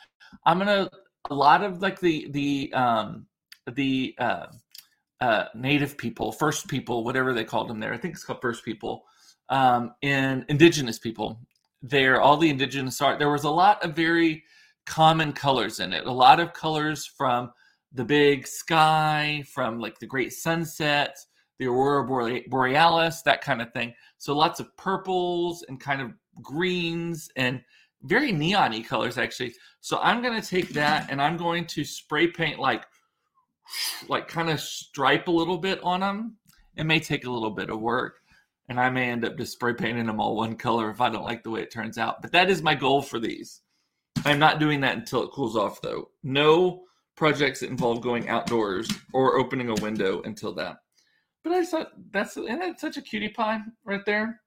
I'm 0.46 0.58
going 0.58 0.68
to 0.68 0.90
a 1.30 1.34
lot 1.34 1.64
of 1.64 1.80
like 1.80 2.00
the 2.00 2.28
the 2.30 2.72
um 2.74 3.26
the 3.72 4.14
uh, 4.18 4.46
uh, 5.24 5.48
native 5.54 5.96
people, 5.96 6.32
first 6.32 6.68
people, 6.68 7.02
whatever 7.02 7.32
they 7.32 7.44
called 7.44 7.68
them 7.68 7.80
there. 7.80 7.94
I 7.94 7.96
think 7.96 8.12
it's 8.14 8.24
called 8.24 8.42
first 8.42 8.62
people, 8.62 9.04
um, 9.48 9.94
and 10.02 10.44
indigenous 10.48 10.98
people. 10.98 11.40
There, 11.80 12.20
all 12.20 12.36
the 12.36 12.50
indigenous 12.50 13.00
art. 13.00 13.18
There 13.18 13.30
was 13.30 13.44
a 13.44 13.50
lot 13.50 13.82
of 13.82 13.96
very 13.96 14.44
common 14.84 15.32
colors 15.32 15.80
in 15.80 15.94
it. 15.94 16.06
A 16.06 16.12
lot 16.12 16.40
of 16.40 16.52
colors 16.52 17.06
from 17.06 17.50
the 17.92 18.04
big 18.04 18.46
sky, 18.46 19.42
from 19.54 19.78
like 19.78 19.98
the 19.98 20.06
great 20.06 20.32
sunsets, 20.32 21.26
the 21.58 21.66
aurora 21.68 22.42
borealis, 22.48 23.22
that 23.22 23.40
kind 23.40 23.62
of 23.62 23.72
thing. 23.72 23.94
So 24.18 24.36
lots 24.36 24.60
of 24.60 24.76
purples 24.76 25.64
and 25.68 25.80
kind 25.80 26.02
of 26.02 26.12
greens 26.42 27.30
and 27.36 27.62
very 28.02 28.30
neony 28.30 28.86
colors 28.86 29.16
actually. 29.16 29.54
So 29.80 29.98
I'm 30.02 30.20
going 30.20 30.38
to 30.40 30.46
take 30.46 30.70
that 30.70 31.10
and 31.10 31.22
I'm 31.22 31.38
going 31.38 31.64
to 31.66 31.84
spray 31.84 32.26
paint 32.26 32.58
like 32.58 32.84
like 34.08 34.28
kind 34.28 34.50
of 34.50 34.60
stripe 34.60 35.28
a 35.28 35.32
little 35.32 35.58
bit 35.58 35.80
on 35.82 36.00
them. 36.00 36.36
It 36.76 36.84
may 36.84 37.00
take 37.00 37.24
a 37.24 37.30
little 37.30 37.50
bit 37.50 37.70
of 37.70 37.80
work 37.80 38.20
and 38.68 38.80
I 38.80 38.90
may 38.90 39.10
end 39.10 39.24
up 39.24 39.36
just 39.36 39.52
spray 39.52 39.74
painting 39.74 40.06
them 40.06 40.20
all 40.20 40.36
one 40.36 40.56
color 40.56 40.90
if 40.90 41.00
I 41.00 41.10
don't 41.10 41.24
like 41.24 41.42
the 41.42 41.50
way 41.50 41.62
it 41.62 41.70
turns 41.70 41.98
out. 41.98 42.22
But 42.22 42.32
that 42.32 42.50
is 42.50 42.62
my 42.62 42.74
goal 42.74 43.02
for 43.02 43.18
these. 43.18 43.60
I'm 44.24 44.38
not 44.38 44.58
doing 44.58 44.80
that 44.80 44.96
until 44.96 45.22
it 45.22 45.32
cools 45.32 45.56
off 45.56 45.82
though. 45.82 46.10
No 46.22 46.84
projects 47.16 47.60
that 47.60 47.70
involve 47.70 48.00
going 48.00 48.28
outdoors 48.28 48.88
or 49.12 49.38
opening 49.38 49.70
a 49.70 49.82
window 49.82 50.22
until 50.22 50.52
that. 50.54 50.76
But 51.42 51.52
I 51.52 51.64
thought 51.64 51.92
that's 52.10 52.36
and 52.36 52.60
that's 52.60 52.80
such 52.80 52.96
a 52.96 53.02
cutie 53.02 53.28
pie 53.28 53.60
right 53.84 54.04
there. 54.06 54.40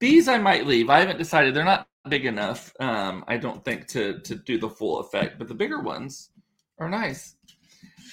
These 0.00 0.28
I 0.28 0.38
might 0.38 0.66
leave. 0.66 0.90
I 0.90 1.00
haven't 1.00 1.18
decided. 1.18 1.54
They're 1.54 1.64
not 1.64 1.86
big 2.08 2.26
enough. 2.26 2.72
Um, 2.78 3.24
I 3.26 3.38
don't 3.38 3.64
think 3.64 3.86
to 3.88 4.20
to 4.20 4.34
do 4.34 4.58
the 4.58 4.68
full 4.68 5.00
effect. 5.00 5.38
But 5.38 5.48
the 5.48 5.54
bigger 5.54 5.80
ones 5.80 6.30
are 6.78 6.88
nice. 6.88 7.36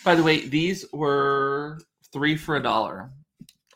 By 0.04 0.16
the 0.16 0.24
way, 0.24 0.48
these 0.48 0.86
were 0.94 1.80
three 2.14 2.36
for 2.38 2.56
a 2.56 2.64
dollar. 2.64 3.12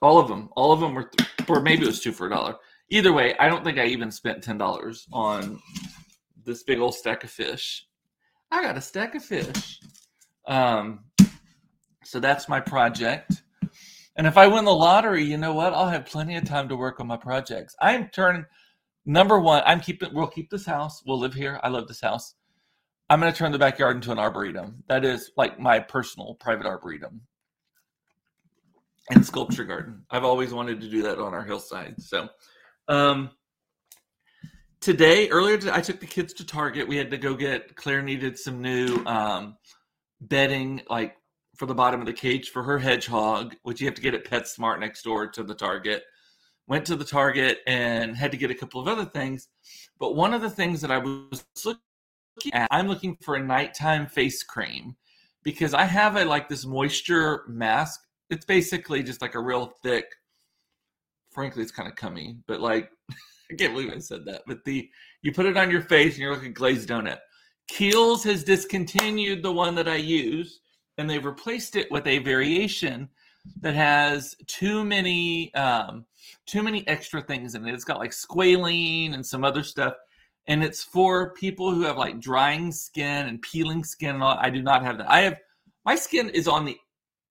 All 0.02 0.18
of 0.18 0.28
them. 0.28 0.50
All 0.56 0.72
of 0.72 0.80
them 0.80 0.94
were, 0.94 1.04
th- 1.04 1.30
or 1.50 1.62
maybe 1.62 1.84
it 1.84 1.88
was 1.88 2.02
two 2.02 2.12
for 2.12 2.28
a 2.28 2.30
dollar. 2.30 2.56
Either 2.90 3.14
way, 3.14 3.36
I 3.38 3.48
don't 3.48 3.64
think 3.64 3.78
I 3.78 3.86
even 3.86 4.12
spent 4.12 4.44
ten 4.44 4.58
dollars 4.58 5.08
on 5.14 5.60
this 6.44 6.64
big 6.64 6.80
old 6.80 6.96
stack 6.96 7.24
of 7.24 7.30
fish. 7.30 7.86
I 8.52 8.62
got 8.62 8.78
a 8.78 8.82
stack 8.82 9.16
of 9.16 9.24
fish. 9.24 9.80
Um, 10.48 11.06
so 12.04 12.20
that's 12.20 12.50
my 12.50 12.60
project. 12.60 13.44
And 14.18 14.28
if 14.28 14.38
I 14.38 14.48
win 14.48 14.66
the 14.66 14.74
lottery, 14.74 15.24
you 15.24 15.38
know 15.38 15.54
what? 15.54 15.74
I'll 15.74 15.88
have 15.88 16.06
plenty 16.06 16.36
of 16.36 16.44
time 16.44 16.68
to 16.70 16.76
work 16.76 17.00
on 17.00 17.08
my 17.08 17.16
projects. 17.16 17.76
I'm 17.80 18.10
turning 18.10 18.46
number 19.06 19.40
one. 19.40 19.64
I'm 19.66 19.80
keeping. 19.80 20.14
We'll 20.14 20.28
keep 20.28 20.50
this 20.50 20.66
house. 20.66 21.02
We'll 21.06 21.20
live 21.20 21.34
here. 21.34 21.60
I 21.64 21.70
love 21.70 21.88
this 21.88 22.02
house. 22.02 22.36
I'm 23.12 23.20
going 23.20 23.30
to 23.30 23.38
turn 23.38 23.52
the 23.52 23.60
backyard 23.60 23.98
into 23.98 24.14
an 24.14 24.20
arboretum. 24.20 24.86
That 24.88 25.04
is 25.04 25.32
like 25.36 25.60
my 25.60 25.80
personal 25.80 26.36
private 26.36 26.66
arboretum 26.66 27.20
and 29.10 29.26
sculpture 29.26 29.66
garden. 29.66 30.06
I've 30.10 30.24
always 30.24 30.54
wanted 30.54 30.80
to 30.80 30.90
do 30.90 31.02
that 31.02 31.20
on 31.20 31.34
our 31.34 31.44
hillside. 31.44 32.02
So, 32.02 32.30
um, 32.88 33.32
today 34.80 35.28
earlier 35.28 35.58
today, 35.58 35.74
I 35.74 35.82
took 35.82 36.00
the 36.00 36.06
kids 36.06 36.32
to 36.36 36.46
Target. 36.46 36.88
We 36.88 36.96
had 36.96 37.12
to 37.12 37.18
go 37.18 37.36
get 37.36 37.76
Claire 37.76 38.02
needed 38.02 38.40
some 38.40 38.62
new 38.62 39.04
um, 39.06 39.58
bedding, 40.22 40.82
like 40.90 41.18
for 41.58 41.66
the 41.66 41.76
bottom 41.76 42.00
of 42.00 42.06
the 42.06 42.14
cage 42.14 42.52
for 42.52 42.64
her 42.64 42.80
hedgehog, 42.80 43.58
which 43.64 43.82
you 43.82 43.88
have 43.88 43.96
to 43.96 44.02
get 44.02 44.14
at 44.14 44.24
PetSmart 44.24 44.80
next 44.80 45.04
door 45.04 45.28
to 45.32 45.44
the 45.44 45.54
Target. 45.54 46.04
Went 46.66 46.86
to 46.86 46.96
the 46.96 47.04
Target 47.04 47.58
and 47.68 48.16
had 48.16 48.32
to 48.32 48.38
get 48.38 48.52
a 48.52 48.56
couple 48.56 48.80
of 48.80 48.88
other 48.88 49.04
things. 49.04 49.50
But 50.00 50.16
one 50.16 50.34
of 50.34 50.42
the 50.42 50.50
things 50.50 50.80
that 50.80 50.92
I 50.92 51.00
was 51.00 51.44
looking 51.66 51.82
at, 52.54 52.68
I'm 52.72 52.88
looking 52.88 53.18
for 53.22 53.36
a 53.36 53.44
nighttime 53.44 54.08
face 54.08 54.44
cream 54.44 54.96
because 55.44 55.74
I 55.74 55.84
have 55.84 56.16
a 56.16 56.26
like 56.26 56.50
this 56.50 56.66
moisture 56.66 57.44
mask. 57.48 58.00
It's 58.30 58.46
basically 58.46 59.04
just 59.04 59.22
like 59.22 59.36
a 59.36 59.42
real 59.42 59.74
thick, 59.84 60.06
frankly, 61.32 61.64
it's 61.64 61.72
kind 61.72 61.90
of 61.90 61.96
cummy, 61.96 62.38
but 62.48 62.62
like 62.62 62.90
I 63.52 63.56
can't 63.56 63.74
believe 63.74 63.92
I 63.94 64.00
said 64.00 64.26
that. 64.26 64.44
But 64.48 64.64
the 64.66 64.90
you 65.22 65.32
put 65.34 65.46
it 65.46 65.58
on 65.58 65.72
your 65.72 65.82
face 65.82 66.14
and 66.14 66.22
you're 66.22 66.36
like 66.36 66.46
a 66.46 66.50
glazed 66.50 66.90
donut. 66.90 67.20
Kiehl's 67.72 68.24
has 68.24 68.44
discontinued 68.44 69.44
the 69.44 69.52
one 69.52 69.76
that 69.76 69.88
I 69.88 69.96
use 69.96 70.60
and 70.98 71.10
they've 71.10 71.26
replaced 71.26 71.76
it 71.76 71.90
with 71.92 72.06
a 72.08 72.20
variation 72.20 73.10
that 73.62 73.76
has 73.76 74.36
too 74.48 74.84
many 74.86 75.54
um, 75.56 76.06
too 76.46 76.64
many 76.64 76.88
extra 76.88 77.22
things 77.22 77.56
in 77.56 77.68
it. 77.68 77.74
It's 77.74 77.84
got 77.84 78.00
like 78.00 78.12
squalene 78.12 79.14
and 79.14 79.26
some 79.26 79.44
other 79.44 79.64
stuff, 79.64 79.94
and 80.48 80.64
it's 80.64 80.84
for 80.84 81.34
people 81.34 81.74
who 81.74 81.84
have 81.84 81.98
like 81.98 82.20
drying 82.20 82.72
skin 82.72 83.28
and 83.28 83.42
peeling 83.42 83.84
skin. 83.84 84.16
And 84.16 84.24
all. 84.24 84.38
I 84.40 84.50
do 84.50 84.62
not 84.62 84.84
have 84.84 84.98
that. 84.98 85.10
I 85.10 85.22
have 85.22 85.40
my 85.86 85.96
skin 85.96 86.30
is 86.30 86.48
on 86.48 86.66
the 86.66 86.78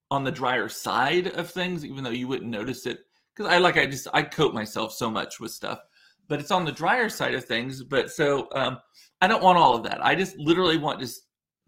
on 0.09 0.23
the 0.23 0.31
drier 0.31 0.69
side 0.69 1.27
of 1.27 1.49
things, 1.49 1.85
even 1.85 2.03
though 2.03 2.09
you 2.09 2.27
wouldn't 2.27 2.49
notice 2.49 2.85
it 2.85 2.99
because 3.35 3.51
I 3.51 3.57
like 3.57 3.77
I 3.77 3.85
just 3.85 4.07
I 4.13 4.23
coat 4.23 4.53
myself 4.53 4.93
so 4.93 5.09
much 5.09 5.39
with 5.39 5.51
stuff, 5.51 5.79
but 6.27 6.39
it's 6.39 6.51
on 6.51 6.65
the 6.65 6.71
drier 6.71 7.09
side 7.09 7.33
of 7.33 7.45
things. 7.45 7.83
But 7.83 8.11
so 8.11 8.47
um, 8.53 8.79
I 9.21 9.27
don't 9.27 9.43
want 9.43 9.57
all 9.57 9.75
of 9.75 9.83
that. 9.83 10.03
I 10.05 10.15
just 10.15 10.37
literally 10.37 10.77
want 10.77 10.99
just 10.99 11.21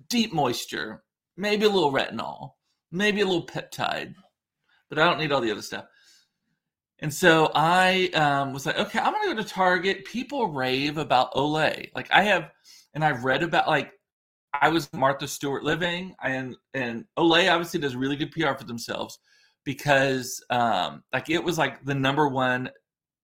deep 0.09 0.33
moisture 0.33 1.03
maybe 1.37 1.65
a 1.65 1.69
little 1.69 1.91
retinol, 1.91 2.51
maybe 2.91 3.21
a 3.21 3.25
little 3.25 3.45
peptide, 3.45 4.13
but 4.89 4.99
I 4.99 5.05
don't 5.05 5.17
need 5.17 5.31
all 5.31 5.41
the 5.41 5.51
other 5.51 5.61
stuff. 5.61 5.85
And 7.03 7.13
so 7.13 7.51
I 7.53 8.09
um, 8.13 8.53
was 8.53 8.65
like, 8.65 8.79
okay, 8.79 8.97
I'm 8.97 9.11
gonna 9.13 9.35
go 9.35 9.41
to 9.41 9.47
Target. 9.47 10.05
People 10.05 10.47
rave 10.47 10.97
about 10.97 11.33
Olay. 11.33 11.89
Like 11.93 12.09
I 12.11 12.23
have, 12.23 12.49
and 12.93 13.03
I've 13.03 13.23
read 13.25 13.43
about 13.43 13.67
like 13.67 13.91
I 14.59 14.69
was 14.69 14.91
Martha 14.93 15.27
Stewart 15.27 15.63
living, 15.63 16.15
and 16.23 16.55
and 16.73 17.05
Olay 17.19 17.51
obviously 17.51 17.81
does 17.81 17.95
really 17.95 18.15
good 18.15 18.31
PR 18.31 18.53
for 18.53 18.63
themselves 18.63 19.19
because 19.65 20.43
um, 20.49 21.03
like 21.13 21.29
it 21.29 21.43
was 21.43 21.57
like 21.57 21.83
the 21.83 21.93
number 21.93 22.29
one 22.29 22.69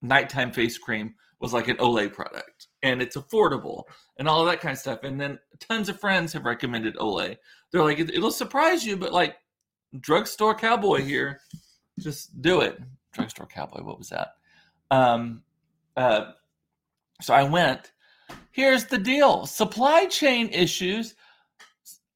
nighttime 0.02 0.52
face 0.52 0.78
cream 0.78 1.15
was 1.39 1.54
like 1.54 1.70
an 1.70 1.78
Olay 1.78 2.12
product, 2.12 2.68
and 2.84 3.02
it's 3.02 3.15
affordable 3.15 3.84
and 4.18 4.28
all 4.28 4.42
of 4.42 4.48
that 4.48 4.60
kind 4.60 4.74
of 4.74 4.80
stuff. 4.80 5.00
And 5.04 5.20
then 5.20 5.39
tons 5.60 5.88
of 5.88 6.00
friends 6.00 6.34
have 6.34 6.46
recommended 6.46 6.98
Olay 6.98 7.38
they're 7.72 7.84
like, 7.84 8.00
it'll 8.00 8.32
surprise 8.32 8.86
you, 8.86 8.98
but 8.98 9.13
like 9.13 9.36
drugstore 10.00 10.56
cowboy 10.56 11.02
here, 11.02 11.39
just 12.00 12.42
do 12.42 12.62
it. 12.62 12.80
Drugstore 13.12 13.48
cowboy, 13.48 13.84
what 13.84 13.98
was 13.98 14.10
that? 14.10 14.36
Um, 14.91 15.43
uh, 15.95 16.32
so 17.22 17.34
I 17.34 17.43
went. 17.43 17.91
Here's 18.52 18.86
the 18.86 18.98
deal: 18.98 19.45
supply 19.45 20.06
chain 20.06 20.50
issues. 20.50 21.15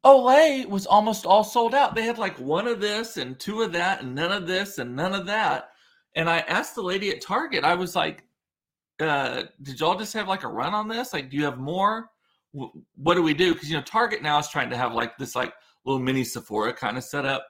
Olay 0.05 0.67
was 0.67 0.85
almost 0.85 1.25
all 1.25 1.43
sold 1.43 1.73
out. 1.73 1.95
They 1.95 2.03
had 2.03 2.17
like 2.17 2.37
one 2.37 2.67
of 2.67 2.81
this 2.81 3.15
and 3.17 3.39
two 3.39 3.61
of 3.61 3.71
that 3.71 4.01
and 4.01 4.13
none 4.13 4.33
of 4.33 4.47
this 4.47 4.77
and 4.77 4.95
none 4.95 5.13
of 5.13 5.25
that. 5.27 5.69
And 6.15 6.29
I 6.29 6.39
asked 6.39 6.75
the 6.75 6.81
lady 6.81 7.09
at 7.09 7.21
Target, 7.21 7.63
I 7.63 7.75
was 7.75 7.95
like, 7.95 8.25
uh, 8.99 9.43
did 9.61 9.79
y'all 9.79 9.97
just 9.97 10.13
have 10.13 10.27
like 10.27 10.43
a 10.43 10.49
run 10.49 10.73
on 10.73 10.89
this? 10.89 11.13
Like, 11.13 11.29
do 11.29 11.37
you 11.37 11.45
have 11.45 11.57
more? 11.57 12.09
what 12.53 13.15
do 13.15 13.23
we 13.23 13.33
do? 13.33 13.53
Because 13.53 13.69
you 13.69 13.75
know, 13.75 13.83
Target 13.83 14.21
now 14.21 14.37
is 14.37 14.47
trying 14.47 14.69
to 14.69 14.77
have 14.77 14.93
like 14.93 15.17
this 15.17 15.35
like 15.35 15.53
little 15.85 15.99
mini 15.99 16.23
Sephora 16.23 16.73
kind 16.73 16.97
of 16.97 17.03
setup, 17.03 17.47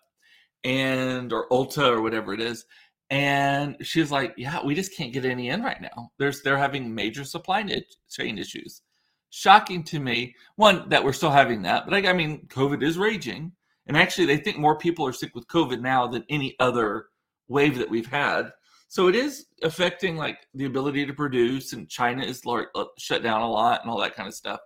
and 0.64 1.34
or 1.34 1.48
Ulta 1.50 1.90
or 1.90 2.02
whatever 2.02 2.34
it 2.34 2.42
is. 2.42 2.66
And 3.10 3.78
she 3.82 4.00
was 4.00 4.12
like, 4.12 4.34
"Yeah, 4.38 4.64
we 4.64 4.76
just 4.76 4.96
can't 4.96 5.14
get 5.14 5.26
any 5.26 5.50
in 5.50 5.62
right 5.62 5.82
now. 5.82 6.12
There's 6.18 6.42
they're 6.42 6.58
having 6.58 6.94
major 6.94 7.24
supply 7.24 7.64
chain 8.10 8.38
issues." 8.38 8.82
Shocking 9.30 9.84
to 9.86 10.00
me, 10.00 10.36
one 10.56 10.90
that 10.90 11.04
we're 11.04 11.14
still 11.14 11.32
having 11.32 11.64
that, 11.64 11.86
but 11.86 11.94
I, 11.94 12.10
I 12.10 12.14
mean, 12.14 12.48
COVID 12.48 12.84
is 12.84 12.98
raging, 12.98 13.52
and 13.88 13.98
actually, 13.98 14.26
they 14.26 14.38
think 14.38 14.58
more 14.58 14.78
people 14.78 15.06
are 15.06 15.14
sick 15.14 15.36
with 15.36 15.48
COVID 15.48 15.82
now 15.82 16.08
than 16.08 16.24
any 16.30 16.56
other 16.60 17.08
wave 17.48 17.78
that 17.78 17.90
we've 17.90 18.08
had. 18.08 18.52
So 18.88 19.08
it 19.08 19.16
is 19.16 19.48
affecting 19.64 20.18
like 20.18 20.38
the 20.54 20.66
ability 20.66 21.06
to 21.06 21.14
produce, 21.14 21.74
and 21.74 21.90
China 21.90 22.24
is 22.24 22.42
uh, 22.46 22.84
shut 23.00 23.24
down 23.24 23.42
a 23.42 23.50
lot 23.50 23.82
and 23.82 23.90
all 23.90 24.00
that 24.00 24.16
kind 24.16 24.28
of 24.28 24.36
stuff. 24.36 24.60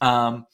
Um, 0.00 0.46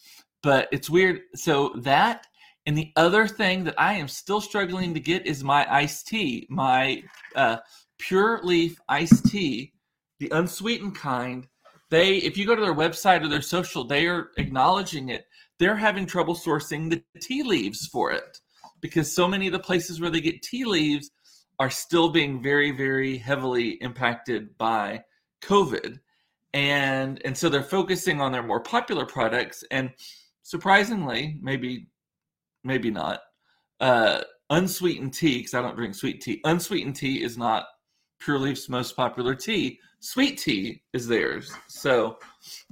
but 0.43 0.69
it's 0.73 0.89
weird. 0.89 1.21
So 1.35 1.75
that 1.81 2.27
and 2.67 2.77
the 2.77 2.93
other 2.97 3.27
thing 3.27 3.65
that 3.65 3.75
I 3.79 3.95
am 3.95 4.09
still 4.09 4.41
struggling 4.41 4.95
to 4.95 5.01
get 5.01 5.27
is 5.27 5.43
my 5.43 5.67
iced 5.73 6.07
tea, 6.07 6.47
my 6.49 7.03
uh, 7.35 7.59
pure 7.99 8.41
leaf 8.43 8.79
iced 8.89 9.27
tea, 9.27 9.73
the 10.19 10.31
unsweetened 10.31 10.95
kind. 10.95 11.47
They, 11.91 12.17
if 12.19 12.37
you 12.39 12.47
go 12.47 12.55
to 12.55 12.63
their 12.63 12.75
website 12.75 13.23
or 13.23 13.29
their 13.29 13.43
social, 13.43 13.85
they 13.85 14.07
are 14.07 14.29
acknowledging 14.39 15.09
it. 15.09 15.27
They're 15.59 15.77
having 15.77 16.07
trouble 16.07 16.35
sourcing 16.35 16.89
the 16.89 17.03
tea 17.21 17.43
leaves 17.43 17.87
for 17.87 18.13
it 18.13 18.39
because 18.81 19.15
so 19.15 19.29
many 19.29 19.47
of 19.47 19.53
the 19.53 19.59
places 19.59 20.01
where 20.01 20.11
they 20.11 20.21
get 20.21 20.43
tea 20.43 20.65
leaves 20.65 21.11
are 21.59 21.71
still 21.71 22.09
being 22.09 22.43
very, 22.43 22.71
very 22.71 23.19
heavily 23.19 23.73
impacted 23.83 24.57
by 24.57 25.05
COVID 25.43 25.99
and 26.55 27.21
and 27.25 27.37
so 27.37 27.49
they're 27.49 27.63
focusing 27.63 28.21
on 28.21 28.33
their 28.33 28.43
more 28.43 28.61
popular 28.61 29.07
products 29.07 29.65
and 29.71 29.91
surprisingly 30.43 31.39
maybe 31.41 31.87
maybe 32.65 32.91
not. 32.91 33.21
Uh 33.81 34.23
unsweetened 34.51 35.15
tea 35.15 35.39
because 35.39 35.55
i 35.55 35.63
don't 35.63 35.77
drink 35.77 35.95
sweet 35.95 36.21
tea. 36.21 36.41
Unsweetened 36.45 36.97
tea 36.97 37.23
is 37.23 37.39
not 37.39 37.65
pure 38.21 38.39
leaf's 38.39 38.69
most 38.69 38.97
popular 38.97 39.35
tea. 39.35 39.79
Sweet 40.01 40.39
tea 40.39 40.83
is 40.93 41.07
theirs. 41.07 41.53
So 41.69 42.19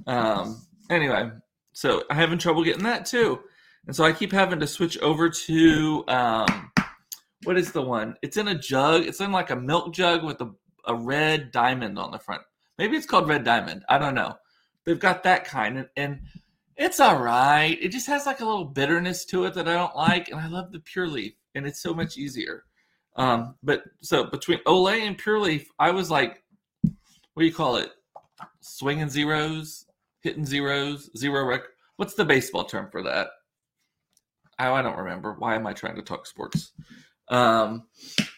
um 0.07 0.61
anyway 0.89 1.31
so 1.73 2.03
i'm 2.09 2.17
having 2.17 2.37
trouble 2.37 2.63
getting 2.63 2.83
that 2.83 3.05
too. 3.05 3.39
And 3.87 3.95
so 3.95 4.03
i 4.03 4.11
keep 4.11 4.31
having 4.31 4.59
to 4.59 4.67
switch 4.67 4.97
over 4.99 5.29
to 5.29 6.03
um 6.07 6.71
what 7.43 7.57
is 7.57 7.71
the 7.71 7.81
one? 7.81 8.15
It's 8.21 8.37
in 8.37 8.47
a 8.47 8.57
jug. 8.57 9.05
It's 9.05 9.19
in 9.19 9.31
like 9.31 9.49
a 9.49 9.55
milk 9.55 9.93
jug 9.93 10.23
with 10.23 10.39
a, 10.41 10.51
a 10.85 10.95
red 10.95 11.51
diamond 11.51 11.97
on 11.97 12.11
the 12.11 12.19
front. 12.19 12.43
Maybe 12.77 12.97
it's 12.97 13.05
called 13.05 13.27
Red 13.27 13.43
Diamond. 13.43 13.83
I 13.89 13.97
don't 13.97 14.15
know. 14.15 14.35
They've 14.85 14.99
got 14.99 15.23
that 15.23 15.43
kind, 15.45 15.77
and, 15.77 15.87
and 15.95 16.19
it's 16.81 16.99
all 16.99 17.21
right. 17.21 17.77
It 17.79 17.89
just 17.89 18.07
has 18.07 18.25
like 18.25 18.39
a 18.39 18.45
little 18.45 18.65
bitterness 18.65 19.23
to 19.25 19.45
it 19.45 19.53
that 19.53 19.67
I 19.67 19.73
don't 19.73 19.95
like, 19.95 20.29
and 20.29 20.39
I 20.39 20.47
love 20.47 20.71
the 20.71 20.79
pure 20.79 21.07
leaf, 21.07 21.33
and 21.53 21.67
it's 21.67 21.79
so 21.79 21.93
much 21.93 22.17
easier. 22.17 22.65
Um, 23.15 23.55
but 23.61 23.83
so 24.01 24.23
between 24.23 24.63
Olay 24.65 25.01
and 25.01 25.17
Pure 25.17 25.41
Leaf, 25.41 25.67
I 25.77 25.91
was 25.91 26.09
like, 26.09 26.41
what 26.81 27.41
do 27.41 27.45
you 27.45 27.53
call 27.53 27.75
it? 27.75 27.91
Swinging 28.61 29.09
zeros, 29.09 29.85
hitting 30.21 30.45
zeros, 30.45 31.11
zero 31.15 31.45
rec. 31.45 31.61
What's 31.97 32.15
the 32.15 32.25
baseball 32.25 32.63
term 32.63 32.89
for 32.89 33.03
that? 33.03 33.27
Oh, 34.59 34.73
I 34.73 34.81
don't 34.81 34.97
remember. 34.97 35.35
Why 35.37 35.55
am 35.55 35.67
I 35.67 35.73
trying 35.73 35.97
to 35.97 36.01
talk 36.01 36.25
sports? 36.25 36.71
Um, 37.27 37.83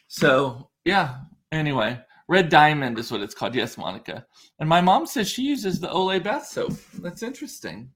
so 0.07 0.69
yeah. 0.83 1.15
Anyway, 1.51 1.99
Red 2.27 2.49
Diamond 2.49 2.99
is 2.99 3.09
what 3.09 3.21
it's 3.21 3.35
called. 3.35 3.55
Yes, 3.55 3.77
Monica. 3.77 4.25
And 4.59 4.67
my 4.67 4.81
mom 4.81 5.05
says 5.05 5.29
she 5.29 5.43
uses 5.43 5.79
the 5.79 5.87
Olay 5.87 6.21
bath 6.21 6.47
soap. 6.47 6.73
That's 6.99 7.23
interesting. 7.23 7.91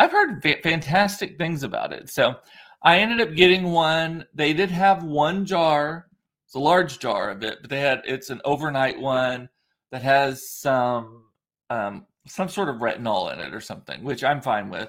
I've 0.00 0.12
heard 0.12 0.42
fa- 0.42 0.62
fantastic 0.62 1.36
things 1.36 1.62
about 1.62 1.92
it. 1.92 2.08
So 2.08 2.36
I 2.82 3.00
ended 3.00 3.20
up 3.20 3.34
getting 3.34 3.64
one. 3.64 4.24
They 4.32 4.54
did 4.54 4.70
have 4.70 5.04
one 5.04 5.44
jar. 5.44 6.06
It's 6.46 6.54
a 6.54 6.58
large 6.58 6.98
jar 6.98 7.30
of 7.30 7.42
it, 7.42 7.58
but 7.60 7.68
they 7.68 7.80
had 7.80 8.00
it's 8.06 8.30
an 8.30 8.40
overnight 8.46 8.98
one 8.98 9.50
that 9.92 10.00
has 10.00 10.50
some 10.50 11.24
um, 11.68 12.06
some 12.26 12.48
sort 12.48 12.70
of 12.70 12.76
retinol 12.76 13.30
in 13.30 13.40
it 13.40 13.52
or 13.52 13.60
something, 13.60 14.02
which 14.02 14.24
I'm 14.24 14.40
fine 14.40 14.70
with. 14.70 14.88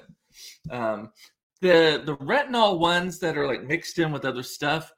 Um, 0.70 1.12
the 1.60 2.02
the 2.06 2.16
retinol 2.16 2.78
ones 2.78 3.18
that 3.18 3.36
are 3.36 3.46
like 3.46 3.64
mixed 3.64 3.98
in 3.98 4.12
with 4.12 4.24
other 4.24 4.42
stuff, 4.42 4.90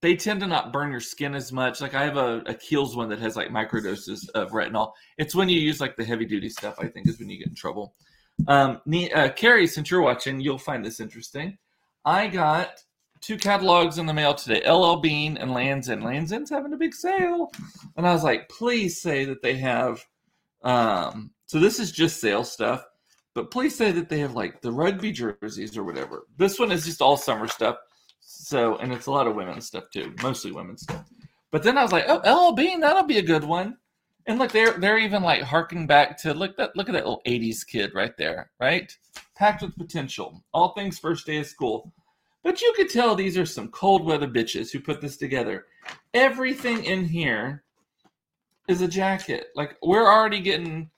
they 0.00 0.16
tend 0.16 0.40
to 0.40 0.46
not 0.46 0.72
burn 0.72 0.90
your 0.90 1.00
skin 1.00 1.34
as 1.34 1.52
much. 1.52 1.82
Like 1.82 1.92
I 1.94 2.04
have 2.04 2.16
a, 2.16 2.38
a 2.46 2.54
Kiehl's 2.54 2.96
one 2.96 3.10
that 3.10 3.18
has 3.18 3.36
like 3.36 3.50
microdoses 3.50 4.26
of 4.30 4.52
retinol. 4.52 4.92
It's 5.18 5.34
when 5.34 5.50
you 5.50 5.60
use 5.60 5.82
like 5.82 5.96
the 5.96 6.04
heavy 6.06 6.24
duty 6.24 6.48
stuff, 6.48 6.76
I 6.78 6.86
think, 6.88 7.06
is 7.06 7.18
when 7.18 7.28
you 7.28 7.36
get 7.36 7.48
in 7.48 7.54
trouble. 7.54 7.94
Um, 8.46 8.80
uh, 9.14 9.30
Carrie, 9.30 9.66
since 9.66 9.90
you're 9.90 10.02
watching, 10.02 10.40
you'll 10.40 10.58
find 10.58 10.84
this 10.84 11.00
interesting. 11.00 11.58
I 12.04 12.28
got 12.28 12.70
two 13.20 13.36
catalogs 13.36 13.98
in 13.98 14.06
the 14.06 14.14
mail 14.14 14.34
today 14.34 14.62
LL 14.70 14.96
Bean 14.96 15.36
and 15.36 15.52
Lands 15.52 15.88
End. 15.90 16.04
Lands 16.04 16.32
End's 16.32 16.50
having 16.50 16.72
a 16.72 16.76
big 16.76 16.94
sale. 16.94 17.50
And 17.96 18.06
I 18.06 18.12
was 18.12 18.24
like, 18.24 18.48
please 18.48 19.00
say 19.00 19.24
that 19.24 19.42
they 19.42 19.56
have. 19.56 20.04
Um, 20.62 21.32
so 21.46 21.58
this 21.58 21.78
is 21.78 21.92
just 21.92 22.20
sale 22.20 22.44
stuff, 22.44 22.84
but 23.34 23.50
please 23.50 23.76
say 23.76 23.90
that 23.92 24.08
they 24.08 24.20
have 24.20 24.34
like 24.34 24.60
the 24.60 24.72
rugby 24.72 25.12
jerseys 25.12 25.76
or 25.76 25.84
whatever. 25.84 26.26
This 26.36 26.58
one 26.58 26.72
is 26.72 26.84
just 26.84 27.02
all 27.02 27.16
summer 27.16 27.48
stuff. 27.48 27.76
So, 28.20 28.76
and 28.76 28.92
it's 28.92 29.06
a 29.06 29.10
lot 29.10 29.26
of 29.26 29.34
women's 29.34 29.66
stuff 29.66 29.84
too, 29.92 30.14
mostly 30.22 30.52
women's 30.52 30.82
stuff. 30.82 31.04
But 31.50 31.62
then 31.62 31.78
I 31.78 31.82
was 31.82 31.92
like, 31.92 32.04
oh, 32.08 32.50
LL 32.50 32.54
Bean, 32.54 32.80
that'll 32.80 33.04
be 33.04 33.18
a 33.18 33.22
good 33.22 33.44
one. 33.44 33.76
And 34.28 34.38
look, 34.38 34.52
they're 34.52 34.72
they're 34.72 34.98
even 34.98 35.22
like 35.22 35.40
harking 35.40 35.86
back 35.86 36.18
to 36.18 36.34
look 36.34 36.54
that 36.58 36.76
look 36.76 36.90
at 36.90 36.92
that 36.92 37.06
little 37.06 37.22
'80s 37.26 37.66
kid 37.66 37.94
right 37.94 38.14
there, 38.18 38.50
right? 38.60 38.94
Packed 39.34 39.62
with 39.62 39.76
potential. 39.76 40.44
All 40.52 40.74
things 40.74 40.98
first 40.98 41.24
day 41.24 41.38
of 41.38 41.46
school. 41.46 41.90
But 42.44 42.60
you 42.60 42.72
could 42.76 42.90
tell 42.90 43.14
these 43.14 43.38
are 43.38 43.46
some 43.46 43.68
cold 43.68 44.04
weather 44.04 44.28
bitches 44.28 44.70
who 44.70 44.80
put 44.80 45.00
this 45.00 45.16
together. 45.16 45.64
Everything 46.12 46.84
in 46.84 47.06
here 47.06 47.64
is 48.68 48.82
a 48.82 48.88
jacket. 48.88 49.46
Like 49.56 49.76
we're 49.82 50.06
already 50.06 50.40
getting. 50.40 50.90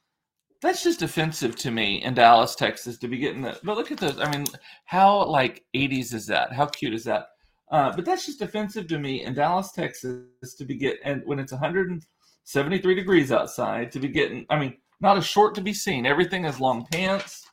That's 0.60 0.82
just 0.82 1.00
offensive 1.00 1.56
to 1.56 1.70
me 1.70 2.02
in 2.02 2.14
Dallas, 2.14 2.54
Texas, 2.54 2.98
to 2.98 3.08
be 3.08 3.16
getting 3.16 3.42
that. 3.42 3.60
But 3.62 3.76
look 3.76 3.92
at 3.92 3.98
those. 3.98 4.18
I 4.18 4.28
mean, 4.36 4.46
how 4.86 5.24
like 5.24 5.64
'80s 5.76 6.12
is 6.14 6.26
that? 6.26 6.52
How 6.52 6.66
cute 6.66 6.94
is 6.94 7.04
that? 7.04 7.28
Uh, 7.70 7.94
but 7.94 8.04
that's 8.04 8.26
just 8.26 8.42
offensive 8.42 8.88
to 8.88 8.98
me 8.98 9.24
in 9.24 9.34
Dallas, 9.34 9.70
Texas, 9.70 10.24
to 10.58 10.64
be 10.64 10.74
get 10.74 10.98
and 11.04 11.22
when 11.24 11.38
it's 11.38 11.52
100 11.52 12.02
73 12.44 12.94
degrees 12.94 13.32
outside 13.32 13.92
to 13.92 14.00
be 14.00 14.08
getting, 14.08 14.46
I 14.50 14.58
mean, 14.58 14.76
not 15.00 15.18
a 15.18 15.22
short 15.22 15.54
to 15.54 15.60
be 15.60 15.72
seen. 15.72 16.06
Everything 16.06 16.44
is 16.44 16.60
long 16.60 16.86
pants. 16.86 17.48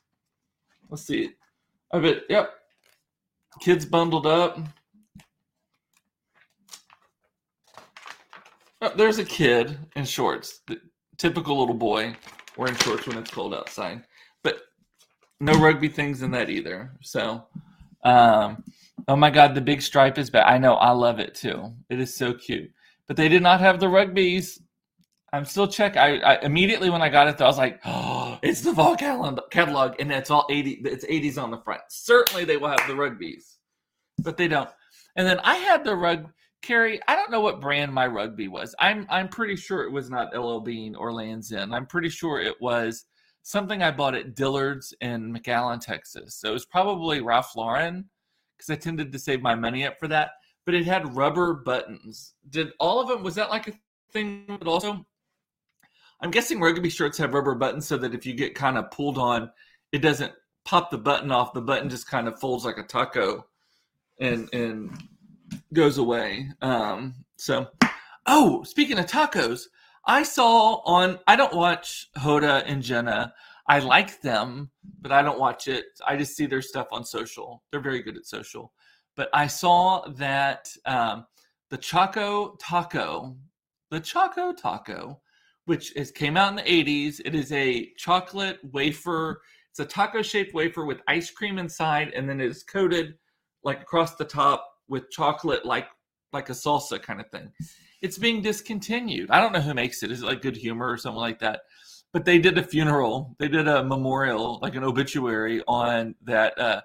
Let's 0.90 1.04
see. 1.04 1.30
I 1.92 1.98
bet, 1.98 2.22
yep. 2.28 2.54
Kids 3.60 3.84
bundled 3.84 4.26
up. 4.26 4.58
Oh, 8.80 8.92
there's 8.96 9.18
a 9.18 9.24
kid 9.24 9.76
in 9.96 10.04
shorts. 10.04 10.60
The 10.66 10.80
typical 11.16 11.58
little 11.58 11.74
boy 11.74 12.14
wearing 12.56 12.76
shorts 12.76 13.06
when 13.06 13.18
it's 13.18 13.30
cold 13.30 13.54
outside. 13.54 14.04
But 14.42 14.60
no 15.40 15.52
rugby 15.54 15.88
things 15.88 16.22
in 16.22 16.30
that 16.32 16.50
either. 16.50 16.92
So, 17.00 17.44
um, 18.04 18.62
oh 19.08 19.16
my 19.16 19.30
God, 19.30 19.54
the 19.54 19.60
big 19.60 19.82
stripe 19.82 20.18
is 20.18 20.30
back. 20.30 20.46
I 20.46 20.58
know, 20.58 20.74
I 20.74 20.90
love 20.90 21.18
it 21.18 21.34
too. 21.34 21.72
It 21.88 21.98
is 21.98 22.14
so 22.14 22.34
cute. 22.34 22.70
But 23.06 23.16
they 23.16 23.28
did 23.28 23.42
not 23.42 23.60
have 23.60 23.80
the 23.80 23.88
rugbies. 23.88 24.60
I'm 25.32 25.44
still 25.44 25.68
check. 25.68 25.96
I, 25.96 26.16
I, 26.18 26.38
immediately 26.40 26.88
when 26.88 27.02
I 27.02 27.10
got 27.10 27.28
it, 27.28 27.36
though, 27.36 27.44
I 27.44 27.48
was 27.48 27.58
like, 27.58 27.80
"Oh, 27.84 28.38
it's 28.42 28.62
the 28.62 28.74
fall 28.74 28.96
catalog, 28.96 29.94
and 30.00 30.10
it's 30.10 30.30
all 30.30 30.46
80. 30.50 30.82
It's 30.84 31.04
80s 31.04 31.42
on 31.42 31.50
the 31.50 31.58
front. 31.58 31.82
Certainly, 31.88 32.44
they 32.44 32.56
will 32.56 32.68
have 32.68 32.86
the 32.86 32.94
rugbies, 32.94 33.58
but 34.18 34.36
they 34.36 34.48
don't." 34.48 34.70
And 35.16 35.26
then 35.26 35.38
I 35.40 35.56
had 35.56 35.84
the 35.84 35.96
rug. 35.96 36.30
Carrie, 36.62 37.00
I 37.06 37.14
don't 37.14 37.30
know 37.30 37.40
what 37.40 37.60
brand 37.60 37.92
my 37.92 38.06
rugby 38.06 38.48
was. 38.48 38.74
I'm 38.78 39.06
I'm 39.10 39.28
pretty 39.28 39.56
sure 39.56 39.84
it 39.84 39.92
was 39.92 40.10
not 40.10 40.36
LL 40.36 40.60
Bean 40.60 40.94
or 40.94 41.12
Lands 41.12 41.52
End. 41.52 41.74
I'm 41.74 41.86
pretty 41.86 42.08
sure 42.08 42.40
it 42.40 42.60
was 42.60 43.04
something 43.42 43.82
I 43.82 43.90
bought 43.90 44.14
at 44.14 44.34
Dillard's 44.34 44.92
in 45.00 45.32
McAllen, 45.32 45.80
Texas. 45.80 46.36
So 46.36 46.50
it 46.50 46.52
was 46.52 46.66
probably 46.66 47.20
Ralph 47.20 47.54
Lauren 47.56 48.08
because 48.56 48.70
I 48.70 48.76
tended 48.76 49.12
to 49.12 49.18
save 49.18 49.40
my 49.40 49.54
money 49.54 49.86
up 49.86 49.98
for 49.98 50.08
that. 50.08 50.32
But 50.66 50.74
it 50.74 50.84
had 50.84 51.16
rubber 51.16 51.54
buttons. 51.54 52.34
Did 52.50 52.72
all 52.80 53.00
of 53.00 53.08
them? 53.08 53.22
Was 53.22 53.36
that 53.36 53.50
like 53.50 53.68
a 53.68 53.72
thing? 54.12 54.44
But 54.46 54.68
also, 54.68 55.06
I'm 56.20 56.30
guessing 56.30 56.60
rugby 56.60 56.90
shirts 56.90 57.18
have 57.18 57.34
rubber 57.34 57.54
buttons 57.54 57.86
so 57.86 57.96
that 57.98 58.14
if 58.14 58.26
you 58.26 58.34
get 58.34 58.54
kind 58.54 58.76
of 58.76 58.90
pulled 58.90 59.18
on, 59.18 59.50
it 59.92 59.98
doesn't 59.98 60.32
pop 60.64 60.90
the 60.90 60.98
button 60.98 61.30
off. 61.30 61.52
The 61.52 61.60
button 61.60 61.88
just 61.88 62.08
kind 62.08 62.26
of 62.28 62.38
folds 62.40 62.64
like 62.64 62.78
a 62.78 62.82
taco 62.82 63.46
and 64.20 64.52
and 64.52 64.90
goes 65.72 65.98
away. 65.98 66.50
Um, 66.60 67.14
so, 67.36 67.68
oh, 68.26 68.62
speaking 68.64 68.98
of 68.98 69.06
tacos, 69.06 69.64
I 70.06 70.22
saw 70.22 70.82
on. 70.84 71.18
I 71.26 71.36
don't 71.36 71.54
watch 71.54 72.08
Hoda 72.18 72.64
and 72.66 72.82
Jenna. 72.82 73.32
I 73.68 73.80
like 73.80 74.20
them, 74.22 74.70
but 75.00 75.12
I 75.12 75.22
don't 75.22 75.38
watch 75.38 75.68
it. 75.68 75.84
I 76.06 76.16
just 76.16 76.36
see 76.36 76.46
their 76.46 76.62
stuff 76.62 76.88
on 76.90 77.04
social. 77.04 77.62
They're 77.70 77.80
very 77.80 78.02
good 78.02 78.16
at 78.16 78.26
social. 78.26 78.72
But 79.14 79.28
I 79.32 79.46
saw 79.46 80.08
that 80.16 80.68
um, 80.86 81.26
the 81.70 81.76
Choco 81.76 82.56
Taco, 82.60 83.36
the 83.90 84.00
Choco 84.00 84.52
Taco 84.52 85.20
which 85.68 85.94
is 85.96 86.10
came 86.10 86.38
out 86.38 86.48
in 86.48 86.56
the 86.56 86.62
80s. 86.62 87.20
It 87.26 87.34
is 87.34 87.52
a 87.52 87.92
chocolate 87.98 88.58
wafer. 88.72 89.42
It's 89.70 89.78
a 89.80 89.84
taco 89.84 90.22
shaped 90.22 90.54
wafer 90.54 90.86
with 90.86 91.02
ice 91.06 91.30
cream 91.30 91.58
inside, 91.58 92.12
and 92.16 92.26
then 92.26 92.40
it 92.40 92.50
is 92.50 92.62
coated 92.62 93.14
like 93.64 93.82
across 93.82 94.14
the 94.14 94.24
top 94.24 94.66
with 94.88 95.10
chocolate, 95.10 95.66
like 95.66 95.86
like 96.32 96.48
a 96.48 96.52
salsa 96.52 97.00
kind 97.00 97.20
of 97.20 97.28
thing. 97.30 97.52
It's 98.00 98.16
being 98.16 98.40
discontinued. 98.40 99.30
I 99.30 99.40
don't 99.40 99.52
know 99.52 99.60
who 99.60 99.74
makes 99.74 100.02
it. 100.02 100.10
Is 100.10 100.22
it 100.22 100.26
like 100.26 100.40
Good 100.40 100.56
Humor 100.56 100.88
or 100.88 100.96
something 100.96 101.20
like 101.20 101.40
that? 101.40 101.60
But 102.14 102.24
they 102.24 102.38
did 102.38 102.56
a 102.56 102.62
funeral. 102.62 103.36
They 103.38 103.48
did 103.48 103.68
a 103.68 103.84
memorial, 103.84 104.58
like 104.62 104.74
an 104.74 104.84
obituary 104.84 105.62
on 105.68 106.14
that 106.24 106.58
uh, 106.58 106.80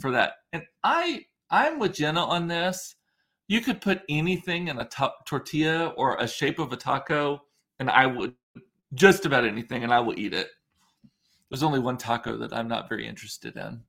for 0.00 0.12
that. 0.12 0.34
And 0.52 0.62
I 0.84 1.24
I'm 1.50 1.80
with 1.80 1.94
Jenna 1.94 2.24
on 2.24 2.46
this. 2.46 2.94
You 3.48 3.60
could 3.60 3.80
put 3.80 4.02
anything 4.08 4.68
in 4.68 4.78
a 4.78 4.84
to- 4.84 5.14
tortilla 5.26 5.88
or 5.96 6.16
a 6.18 6.28
shape 6.28 6.60
of 6.60 6.72
a 6.72 6.76
taco 6.76 7.42
and 7.80 7.90
I 7.90 8.06
would 8.06 8.34
just 8.94 9.26
about 9.26 9.44
anything, 9.44 9.82
and 9.82 9.92
I 9.92 10.00
will 10.00 10.18
eat 10.18 10.34
it. 10.34 10.48
There's 11.50 11.62
only 11.64 11.80
one 11.80 11.96
taco 11.96 12.36
that 12.36 12.52
I'm 12.52 12.68
not 12.68 12.88
very 12.88 13.08
interested 13.08 13.56
in. 13.56 13.82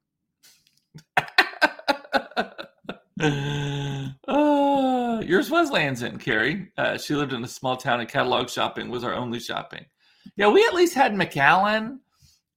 uh, 4.28 5.22
yours 5.24 5.52
was 5.52 5.70
Lands 5.70 6.02
End, 6.02 6.22
Carrie. 6.22 6.72
Uh, 6.78 6.98
she 6.98 7.14
lived 7.14 7.34
in 7.34 7.44
a 7.44 7.48
small 7.48 7.78
town, 7.78 8.00
and 8.00 8.10
catalog 8.10 8.50
shopping 8.50 8.90
was 8.90 9.04
our 9.04 9.14
only 9.14 9.40
shopping. 9.40 9.86
Yeah, 10.38 10.48
we 10.48 10.66
at 10.66 10.74
least 10.74 10.96
had 10.96 11.14
McAllen, 11.14 11.98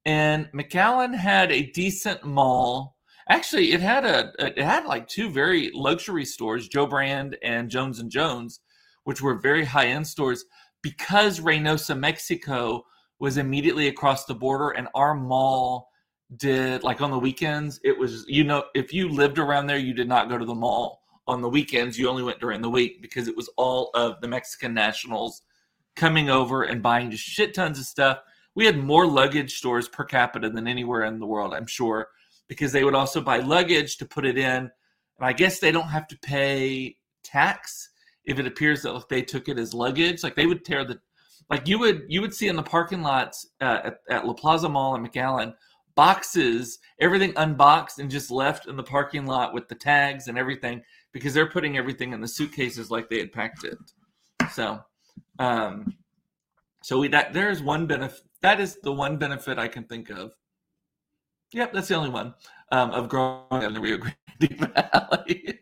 and 0.07 0.49
McAllen 0.55 1.15
had 1.15 1.51
a 1.51 1.71
decent 1.73 2.25
mall. 2.25 2.97
Actually, 3.29 3.73
it 3.73 3.81
had 3.81 4.05
a 4.05 4.33
it 4.39 4.59
had 4.59 4.85
like 4.85 5.09
two 5.09 5.31
very 5.31 5.71
luxury 5.75 6.25
stores, 6.25 6.69
Joe 6.69 6.87
Brand 6.87 7.37
and 7.43 7.71
Jones 7.71 7.99
and 7.99 8.11
Jones, 8.11 8.61
which 9.05 9.21
were 9.23 9.41
very 9.41 9.65
high 9.65 9.87
end 9.87 10.07
stores 10.07 10.45
because 10.85 11.41
Reynosa, 11.41 11.99
Mexico 11.99 12.85
was 13.19 13.39
immediately 13.39 13.89
across 13.89 14.27
the 14.27 14.35
border 14.35 14.71
and 14.71 14.87
our 14.95 15.15
mall 15.15 15.89
did 16.37 16.83
like 16.83 17.01
on 17.01 17.11
the 17.11 17.19
weekends 17.19 17.79
it 17.85 17.97
was 17.97 18.25
you 18.27 18.43
know 18.43 18.65
if 18.75 18.93
you 18.93 19.09
lived 19.09 19.39
around 19.39 19.67
there 19.67 19.79
you 19.79 19.95
did 19.95 20.09
not 20.09 20.29
go 20.29 20.37
to 20.37 20.45
the 20.45 20.55
mall 20.55 21.05
on 21.27 21.41
the 21.41 21.49
weekends. 21.49 21.99
You 21.99 22.09
only 22.09 22.23
went 22.23 22.41
during 22.41 22.61
the 22.61 22.71
week 22.71 23.01
because 23.01 23.29
it 23.29 23.37
was 23.37 23.49
all 23.57 23.91
of 23.95 24.21
the 24.21 24.29
Mexican 24.29 24.75
nationals 24.75 25.43
coming 25.97 26.29
over 26.29 26.65
and 26.65 26.83
buying 26.83 27.11
just 27.11 27.25
shit 27.25 27.55
tons 27.55 27.79
of 27.79 27.85
stuff. 27.85 28.19
We 28.55 28.67
had 28.67 28.79
more 28.79 29.07
luggage 29.07 29.57
stores 29.57 29.89
per 29.89 30.05
capita 30.05 30.51
than 30.51 30.69
anywhere 30.69 31.05
in 31.05 31.19
the 31.19 31.27
world 31.27 31.55
i'm 31.55 31.67
sure 31.67 32.09
because 32.47 32.73
they 32.73 32.85
would 32.85 32.95
also 32.95 33.21
buy 33.21 33.39
luggage 33.39 33.97
to 33.97 34.05
put 34.05 34.27
it 34.27 34.39
in. 34.39 34.71
And 35.19 35.21
i 35.21 35.33
guess 35.33 35.59
they 35.59 35.73
don't 35.73 35.89
have 35.89 36.07
to 36.09 36.19
pay 36.19 36.97
tax 37.23 37.91
if 38.25 38.39
it 38.39 38.47
appears 38.47 38.83
that 38.83 38.93
like, 38.93 39.09
they 39.09 39.23
took 39.23 39.49
it 39.49 39.59
as 39.59 39.75
luggage, 39.75 40.23
like 40.23 40.35
they 40.35 40.47
would 40.47 40.65
tear 40.65 40.85
the, 40.85 40.99
like 41.51 41.69
you 41.69 41.79
would 41.79 42.05
you 42.09 42.21
would 42.21 42.35
see 42.35 42.49
in 42.49 42.57
the 42.57 42.63
parking 42.63 43.03
lots 43.03 43.49
uh, 43.61 43.81
at, 43.85 43.99
at 44.09 44.27
La 44.27 44.33
Plaza 44.33 44.69
Mall 44.69 44.95
in 44.95 45.07
McAllen 45.07 45.55
boxes, 45.95 46.79
everything 47.01 47.33
unboxed 47.37 47.99
and 47.99 48.11
just 48.11 48.31
left 48.31 48.67
in 48.67 48.77
the 48.77 48.83
parking 48.83 49.27
lot 49.27 49.55
with 49.55 49.69
the 49.69 49.75
tags 49.75 50.29
and 50.29 50.39
everything 50.39 50.83
because 51.13 51.35
they're 51.35 51.51
putting 51.51 51.77
everything 51.77 52.13
in 52.13 52.21
the 52.21 52.29
suitcases 52.29 52.91
like 52.91 53.09
they 53.09 53.19
had 53.19 53.33
packed 53.33 53.65
it. 53.65 53.79
So, 54.53 54.81
um, 55.39 55.95
so 56.83 56.99
we 56.99 57.09
that 57.09 57.33
there 57.33 57.51
is 57.51 57.63
one 57.63 57.87
benefit. 57.87 58.23
That 58.43 58.61
is 58.61 58.79
the 58.83 58.93
one 58.93 59.17
benefit 59.17 59.59
I 59.59 59.69
can 59.69 59.85
think 59.85 60.11
of. 60.11 60.33
Yep, 61.53 61.73
that's 61.73 61.89
the 61.89 61.95
only 61.95 62.11
one 62.11 62.35
um, 62.73 62.91
of 62.91 63.09
growing 63.09 63.45
up 63.51 63.63
in 63.63 63.75
the 63.75 63.81
Rio 63.81 63.99
Grande 63.99 64.15
Valley. 64.41 65.59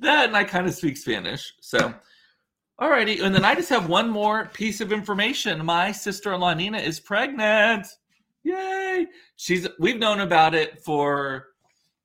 that 0.00 0.26
and 0.26 0.36
I 0.36 0.44
kind 0.44 0.66
of 0.66 0.74
speak 0.74 0.96
Spanish, 0.96 1.54
so. 1.60 1.94
Alrighty, 2.80 3.22
and 3.22 3.32
then 3.32 3.44
I 3.44 3.54
just 3.54 3.68
have 3.68 3.88
one 3.88 4.10
more 4.10 4.46
piece 4.46 4.80
of 4.80 4.90
information. 4.90 5.64
My 5.64 5.92
sister-in-law 5.92 6.54
Nina 6.54 6.78
is 6.78 6.98
pregnant. 6.98 7.86
Yay! 8.42 9.06
She's 9.36 9.68
we've 9.78 9.98
known 9.98 10.20
about 10.20 10.56
it 10.56 10.82
for 10.84 11.46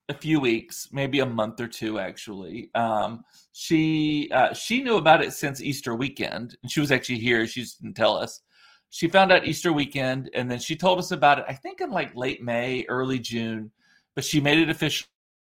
a 0.10 0.13
few 0.13 0.39
weeks, 0.39 0.89
maybe 0.91 1.19
a 1.19 1.25
month 1.25 1.60
or 1.60 1.67
two 1.67 1.99
actually. 1.99 2.69
Um, 2.75 3.23
she 3.52 4.30
uh, 4.34 4.54
she 4.54 4.84
knew 4.84 4.97
about 4.97 5.23
it 5.23 5.34
since 5.34 5.62
Easter 5.62 5.95
weekend, 5.95 6.58
and 6.62 6.71
she 6.71 6.80
was 6.80 6.91
actually 6.91 7.19
here. 7.19 7.45
She 7.45 7.62
just 7.62 7.82
didn't 7.82 7.95
tell 7.95 8.15
us. 8.15 8.41
She 8.89 9.08
found 9.08 9.32
out 9.32 9.45
Easter 9.45 9.71
weekend, 9.71 10.32
and 10.34 10.49
then 10.49 10.60
she 10.60 10.75
told 10.75 10.97
us 10.97 11.12
about 11.12 11.39
it. 11.39 11.45
I 11.47 11.54
think 11.54 11.82
in 11.82 11.91
like 11.91 12.15
late 12.15 12.41
May, 12.41 12.86
early 12.89 13.19
June, 13.19 13.71
but 14.15 14.24
she 14.24 14.39
made 14.39 14.58
it 14.58 14.69
official 14.69 15.08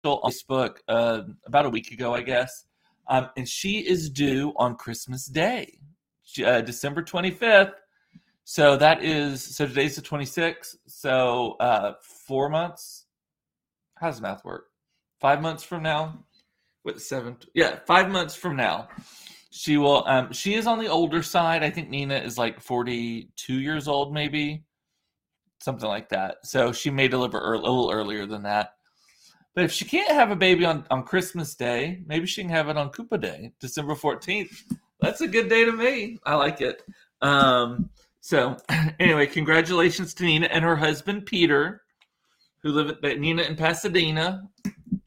on 0.05 0.31
Facebook 0.31 0.77
uh, 0.89 1.23
about 1.47 1.67
a 1.67 1.71
week 1.71 1.91
ago, 1.93 2.15
I 2.15 2.23
guess. 2.23 2.65
Um, 3.09 3.29
and 3.37 3.49
she 3.49 3.79
is 3.79 4.11
due 4.11 4.53
on 4.57 4.77
Christmas 4.77 5.27
Day, 5.27 5.79
uh, 6.45 6.61
December 6.61 7.03
25th. 7.03 7.73
So 8.45 8.77
that 8.77 9.03
is, 9.03 9.57
so 9.57 9.67
today's 9.67 9.97
the 9.97 10.03
26th. 10.03 10.77
So 10.87 11.57
uh, 11.61 11.95
four 12.03 12.49
months. 12.49 13.07
How 13.97 14.09
does 14.09 14.21
math 14.21 14.45
work? 14.45 14.67
Five 15.21 15.41
months 15.41 15.63
from 15.63 15.83
now? 15.83 16.25
What, 16.83 17.01
seven? 17.01 17.37
Yeah, 17.55 17.79
five 17.87 18.11
months 18.11 18.35
from 18.35 18.57
now. 18.57 18.89
She 19.51 19.79
will, 19.79 20.07
um, 20.07 20.33
she 20.33 20.55
is 20.55 20.67
on 20.67 20.79
the 20.79 20.89
older 20.89 21.23
side. 21.23 21.63
I 21.63 21.71
think 21.71 21.89
Nina 21.89 22.17
is 22.17 22.37
like 22.37 22.61
42 22.61 23.55
years 23.55 23.89
old, 23.89 24.13
maybe 24.13 24.65
something 25.61 25.89
like 25.89 26.09
that. 26.11 26.37
So 26.45 26.73
she 26.73 26.91
may 26.91 27.09
deliver 27.09 27.55
a 27.55 27.59
little 27.59 27.91
earlier 27.93 28.27
than 28.27 28.43
that. 28.43 28.75
But 29.55 29.65
if 29.65 29.73
she 29.73 29.87
can't 29.87 30.13
have 30.13 30.31
a 30.31 30.37
baby 30.37 30.67
on, 30.67 30.85
on 30.91 31.03
Christmas 31.03 31.55
Day, 31.55 32.03
maybe 32.07 32.27
she 32.27 32.43
can 32.43 32.51
have 32.51 32.69
it 32.69 32.77
on 32.77 32.91
Koopa 32.91 33.19
Day, 33.21 33.53
December 33.59 33.95
14th. 33.95 34.75
That's 35.01 35.23
a 35.23 35.27
good 35.27 35.49
day 35.49 35.65
to 35.65 35.73
me. 35.73 36.19
I 36.27 36.35
like 36.35 36.61
it. 36.61 36.83
Um, 37.23 37.89
so, 38.21 38.57
anyway, 39.01 39.27
congratulations 39.27 40.13
to 40.15 40.25
Nina 40.25 40.47
and 40.47 40.63
her 40.63 40.77
husband, 40.77 41.25
Peter, 41.25 41.83
who 42.63 42.71
live 42.71 42.99
at 43.03 43.19
Nina 43.19 43.43
in 43.43 43.57
Pasadena. 43.57 44.43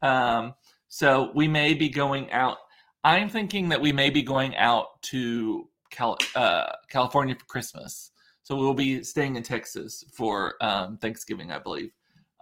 Um, 0.01 0.55
so, 0.87 1.31
we 1.35 1.47
may 1.47 1.75
be 1.75 1.89
going 1.89 2.31
out. 2.31 2.57
I'm 3.03 3.29
thinking 3.29 3.69
that 3.69 3.81
we 3.81 3.91
may 3.91 4.09
be 4.09 4.23
going 4.23 4.55
out 4.55 5.01
to 5.03 5.69
Cal- 5.91 6.17
uh, 6.35 6.71
California 6.89 7.35
for 7.35 7.45
Christmas. 7.45 8.11
So, 8.49 8.55
we'll 8.55 8.73
be 8.73 9.03
staying 9.03 9.35
in 9.35 9.43
Texas 9.43 10.03
for 10.11 10.55
um, 10.59 10.97
Thanksgiving, 10.97 11.51
I 11.51 11.59
believe. 11.59 11.91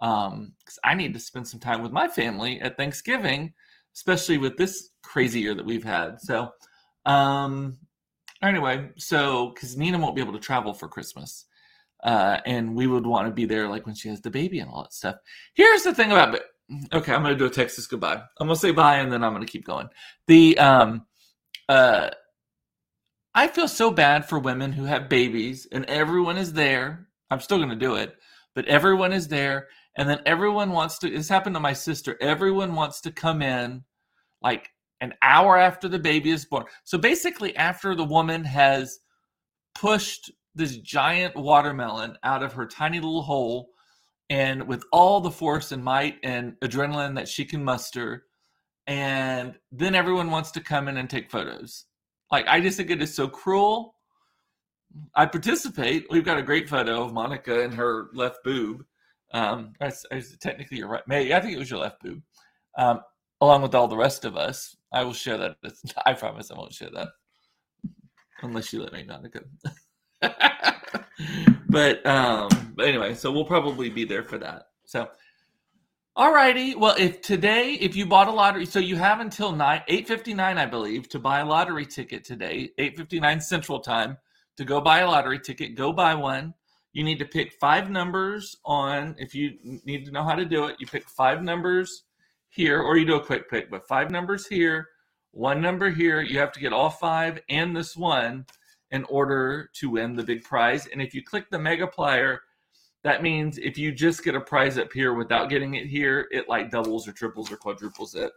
Um 0.00 0.52
because 0.60 0.78
i 0.84 0.94
need 0.94 1.12
to 1.12 1.18
spend 1.18 1.46
some 1.46 1.58
time 1.60 1.82
with 1.82 1.90
my 1.90 2.06
family 2.06 2.60
at 2.60 2.76
thanksgiving 2.76 3.52
especially 3.94 4.38
with 4.38 4.56
this 4.56 4.90
crazy 5.02 5.40
year 5.40 5.54
that 5.54 5.66
we've 5.66 5.82
had. 5.82 6.20
So 6.20 6.50
um 7.04 7.76
anyway 8.42 8.88
so 8.96 9.50
because 9.52 9.76
nina 9.76 9.98
won't 9.98 10.14
be 10.14 10.22
able 10.22 10.32
to 10.32 10.38
travel 10.38 10.72
for 10.72 10.86
christmas 10.86 11.46
uh 12.04 12.38
and 12.46 12.76
we 12.76 12.86
would 12.86 13.04
want 13.04 13.26
to 13.26 13.34
be 13.34 13.44
there 13.44 13.68
like 13.68 13.84
when 13.86 13.94
she 13.96 14.08
has 14.08 14.20
the 14.20 14.30
baby 14.30 14.60
and 14.60 14.70
all 14.70 14.82
that 14.82 14.92
stuff. 14.92 15.16
Here's 15.54 15.82
the 15.82 15.92
thing 15.92 16.12
about 16.12 16.34
it. 16.36 16.44
Okay 16.92 17.12
i'm 17.12 17.22
gonna 17.22 17.34
do 17.34 17.46
a 17.46 17.50
texas 17.50 17.88
goodbye. 17.88 18.22
I'm 18.40 18.46
gonna 18.46 18.54
say 18.56 18.70
bye 18.70 18.98
and 18.98 19.10
then 19.12 19.24
i'm 19.24 19.32
gonna 19.32 19.46
keep 19.46 19.64
going. 19.66 19.88
The 20.28 20.56
um 20.58 21.06
uh 21.68 22.10
i 23.34 23.46
feel 23.46 23.68
so 23.68 23.90
bad 23.90 24.28
for 24.28 24.38
women 24.38 24.72
who 24.72 24.84
have 24.84 25.08
babies 25.08 25.66
and 25.72 25.84
everyone 25.86 26.36
is 26.36 26.52
there. 26.52 27.08
I'm 27.30 27.40
still 27.40 27.58
gonna 27.58 27.76
do 27.76 27.94
it 27.96 28.16
but 28.54 28.66
everyone 28.66 29.12
is 29.12 29.28
there 29.28 29.68
and 29.96 30.08
then 30.08 30.20
everyone 30.26 30.72
wants 30.72 30.98
to 30.98 31.10
this 31.10 31.28
happened 31.28 31.54
to 31.56 31.60
my 31.60 31.72
sister 31.72 32.16
everyone 32.20 32.74
wants 32.74 33.00
to 33.02 33.10
come 33.10 33.42
in 33.42 33.84
like 34.42 34.70
an 35.00 35.14
hour 35.22 35.56
after 35.56 35.88
the 35.88 35.98
baby 35.98 36.30
is 36.30 36.44
born. 36.44 36.64
So 36.84 36.98
basically 36.98 37.54
after 37.56 37.94
the 37.94 38.04
woman 38.04 38.44
has 38.44 38.98
pushed 39.74 40.30
this 40.54 40.76
giant 40.78 41.36
watermelon 41.36 42.16
out 42.24 42.42
of 42.42 42.52
her 42.54 42.66
tiny 42.66 42.98
little 42.98 43.22
hole 43.22 43.68
and 44.30 44.66
with 44.66 44.82
all 44.92 45.20
the 45.20 45.30
force 45.30 45.72
and 45.72 45.82
might 45.84 46.16
and 46.22 46.54
adrenaline 46.64 47.14
that 47.14 47.28
she 47.28 47.44
can 47.44 47.62
muster 47.62 48.24
and 48.86 49.54
then 49.70 49.94
everyone 49.94 50.30
wants 50.30 50.50
to 50.50 50.60
come 50.60 50.88
in 50.88 50.96
and 50.96 51.08
take 51.08 51.30
photos 51.30 51.84
like 52.30 52.46
i 52.48 52.60
just 52.60 52.76
think 52.76 52.90
it 52.90 53.02
is 53.02 53.14
so 53.14 53.28
cruel 53.28 53.94
i 55.14 55.26
participate 55.26 56.06
we've 56.10 56.24
got 56.24 56.38
a 56.38 56.42
great 56.42 56.68
photo 56.68 57.02
of 57.04 57.12
monica 57.12 57.62
and 57.62 57.74
her 57.74 58.08
left 58.12 58.42
boob 58.44 58.84
um, 59.32 59.74
I, 59.80 59.92
I, 60.10 60.22
technically, 60.40 60.78
you're 60.78 60.88
right. 60.88 61.06
May 61.06 61.32
I 61.32 61.40
think 61.40 61.54
it 61.54 61.58
was 61.58 61.70
your 61.70 61.80
left 61.80 62.02
boob, 62.02 62.22
um, 62.76 63.00
along 63.40 63.62
with 63.62 63.74
all 63.74 63.88
the 63.88 63.96
rest 63.96 64.24
of 64.24 64.36
us. 64.36 64.76
I 64.92 65.04
will 65.04 65.12
share 65.12 65.36
that. 65.38 65.56
I 66.06 66.14
promise 66.14 66.50
I 66.50 66.56
won't 66.56 66.72
share 66.72 66.90
that 66.94 67.08
unless 68.42 68.72
you 68.72 68.82
let 68.82 68.92
me, 68.92 69.04
Monica. 69.06 69.42
but 71.68 72.06
um, 72.06 72.48
but 72.74 72.86
anyway, 72.86 73.14
so 73.14 73.30
we'll 73.30 73.44
probably 73.44 73.90
be 73.90 74.04
there 74.04 74.24
for 74.24 74.38
that. 74.38 74.68
So, 74.86 75.08
alrighty. 76.18 76.74
Well, 76.74 76.96
if 76.98 77.22
today, 77.22 77.74
if 77.74 77.94
you 77.94 78.04
bought 78.04 78.28
a 78.28 78.32
lottery, 78.32 78.66
so 78.66 78.80
you 78.80 78.96
have 78.96 79.20
until 79.20 79.52
nine 79.52 79.82
eight 79.88 80.08
fifty 80.08 80.34
nine, 80.34 80.58
I 80.58 80.66
believe, 80.66 81.08
to 81.10 81.18
buy 81.18 81.40
a 81.40 81.46
lottery 81.46 81.86
ticket 81.86 82.24
today, 82.24 82.70
eight 82.78 82.96
fifty 82.96 83.20
nine 83.20 83.40
Central 83.40 83.78
Time, 83.78 84.18
to 84.56 84.64
go 84.64 84.80
buy 84.80 85.00
a 85.00 85.08
lottery 85.08 85.38
ticket. 85.38 85.76
Go 85.76 85.92
buy 85.92 86.14
one. 86.14 86.54
You 86.92 87.04
need 87.04 87.20
to 87.20 87.24
pick 87.24 87.52
five 87.60 87.90
numbers 87.90 88.56
on, 88.64 89.14
if 89.18 89.34
you 89.34 89.52
need 89.84 90.04
to 90.06 90.10
know 90.10 90.24
how 90.24 90.34
to 90.34 90.44
do 90.44 90.64
it, 90.64 90.76
you 90.80 90.86
pick 90.86 91.08
five 91.08 91.42
numbers 91.42 92.04
here, 92.48 92.80
or 92.80 92.96
you 92.96 93.04
do 93.04 93.16
a 93.16 93.24
quick 93.24 93.48
pick, 93.48 93.70
but 93.70 93.86
five 93.86 94.10
numbers 94.10 94.46
here, 94.46 94.88
one 95.30 95.60
number 95.60 95.90
here. 95.90 96.22
You 96.22 96.38
have 96.40 96.50
to 96.52 96.60
get 96.60 96.72
all 96.72 96.90
five 96.90 97.40
and 97.48 97.76
this 97.76 97.96
one 97.96 98.46
in 98.90 99.04
order 99.04 99.70
to 99.74 99.90
win 99.90 100.16
the 100.16 100.24
big 100.24 100.42
prize. 100.42 100.88
And 100.90 101.02
if 101.02 101.14
you 101.14 101.22
click 101.22 101.50
the 101.50 101.58
mega 101.58 101.86
Megaplier, 101.86 102.38
that 103.04 103.22
means 103.22 103.58
if 103.58 103.78
you 103.78 103.92
just 103.92 104.24
get 104.24 104.34
a 104.34 104.40
prize 104.40 104.78
up 104.78 104.92
here 104.92 105.14
without 105.14 105.48
getting 105.48 105.74
it 105.74 105.86
here, 105.86 106.26
it 106.30 106.48
like 106.48 106.70
doubles 106.70 107.06
or 107.06 107.12
triples 107.12 107.50
or 107.50 107.56
quadruples 107.56 108.14
it. 108.14 108.32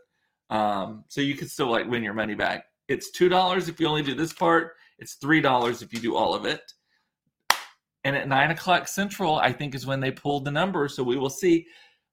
Um, 0.49 1.03
so 1.07 1.21
you 1.21 1.35
could 1.35 1.49
still 1.49 1.71
like 1.71 1.89
win 1.89 2.03
your 2.03 2.13
money 2.13 2.35
back. 2.35 2.65
It's 2.87 3.11
two 3.11 3.29
dollars 3.29 3.69
if 3.69 3.79
you 3.79 3.87
only 3.87 4.03
do 4.03 4.13
this 4.13 4.33
part. 4.33 4.73
It's 4.99 5.15
three 5.15 5.41
dollars 5.41 5.81
if 5.81 5.93
you 5.93 5.99
do 5.99 6.15
all 6.15 6.33
of 6.33 6.45
it. 6.45 6.73
And 8.03 8.15
at 8.15 8.27
nine 8.27 8.51
o'clock 8.51 8.87
central, 8.87 9.35
I 9.35 9.51
think 9.51 9.73
is 9.73 9.85
when 9.85 9.99
they 9.99 10.11
pulled 10.11 10.45
the 10.45 10.51
number. 10.51 10.87
So 10.87 11.03
we 11.03 11.17
will 11.17 11.29
see. 11.29 11.65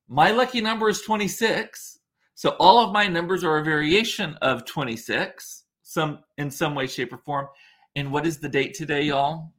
My 0.08 0.30
lucky 0.30 0.60
number 0.60 0.88
is 0.88 1.02
26. 1.02 1.98
So 2.34 2.50
all 2.60 2.78
of 2.78 2.92
my 2.92 3.08
numbers 3.08 3.42
are 3.42 3.58
a 3.58 3.64
variation 3.64 4.34
of 4.42 4.64
26, 4.64 5.64
some 5.82 6.20
in 6.38 6.50
some 6.50 6.74
way, 6.74 6.86
shape, 6.86 7.12
or 7.12 7.18
form. 7.18 7.48
And 7.96 8.12
what 8.12 8.26
is 8.26 8.38
the 8.38 8.48
date 8.48 8.74
today, 8.74 9.02
y'all? 9.02 9.52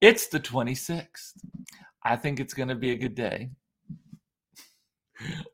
It's 0.00 0.28
the 0.28 0.38
26th. 0.38 1.32
I 2.04 2.16
think 2.16 2.40
it's 2.40 2.54
going 2.54 2.68
to 2.68 2.74
be 2.74 2.90
a 2.92 2.96
good 2.96 3.14
day. 3.14 3.50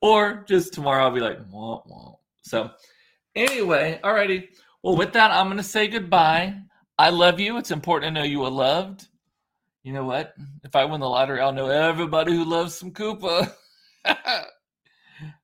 or 0.03 0.45
just 0.49 0.73
tomorrow, 0.73 1.05
I'll 1.05 1.11
be 1.11 1.21
like, 1.21 1.39
wah, 1.51 1.83
wah. 1.87 2.15
So, 2.43 2.71
anyway, 3.35 4.01
alrighty. 4.03 4.49
Well, 4.83 4.97
with 4.97 5.13
that, 5.13 5.31
I'm 5.31 5.47
going 5.47 5.59
to 5.59 5.63
say 5.63 5.89
goodbye. 5.89 6.55
I 6.99 7.11
love 7.11 7.39
you. 7.39 7.59
It's 7.59 7.71
important 7.71 8.15
to 8.15 8.21
know 8.21 8.27
you 8.27 8.43
are 8.45 8.51
loved 8.51 9.09
you 9.89 9.95
know 9.95 10.05
what? 10.05 10.35
If 10.65 10.77
I 10.77 10.85
win 10.85 11.01
the 11.01 11.09
lottery, 11.09 11.41
I'll 11.41 11.51
know 11.51 11.69
everybody 11.69 12.33
who 12.33 12.45
loves 12.45 12.75
some 12.75 12.91
Koopa. 12.93 13.51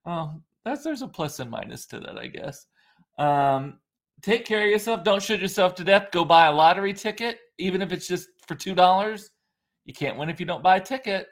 oh, 0.07 0.35
that's 0.67 0.85
there's 0.85 1.01
a 1.01 1.09
plus 1.09 1.41
and 1.41 1.51
minus 1.51 1.87
to 1.87 2.01
that, 2.01 2.19
I 2.19 2.27
guess. 2.27 2.67
Um, 3.19 3.79
take 4.21 4.45
care 4.45 4.63
of 4.65 4.71
yourself. 4.71 5.03
Don't 5.03 5.23
shoot 5.23 5.41
yourself 5.41 5.75
to 5.77 5.85
death. 5.85 6.09
Go 6.13 6.27
buy 6.27 6.49
a 6.49 6.53
lottery 6.53 6.93
ticket, 6.93 7.39
even 7.59 7.81
if 7.81 7.91
it's 7.91 8.07
just 8.07 8.29
for 8.47 8.55
two 8.55 8.75
dollars. 8.75 9.31
You 9.85 9.95
can't 9.95 10.17
win 10.17 10.31
if 10.31 10.41
you 10.41 10.47
don't 10.47 10.63
buy 10.63 10.77
a 10.77 10.81
ticket. 10.81 11.29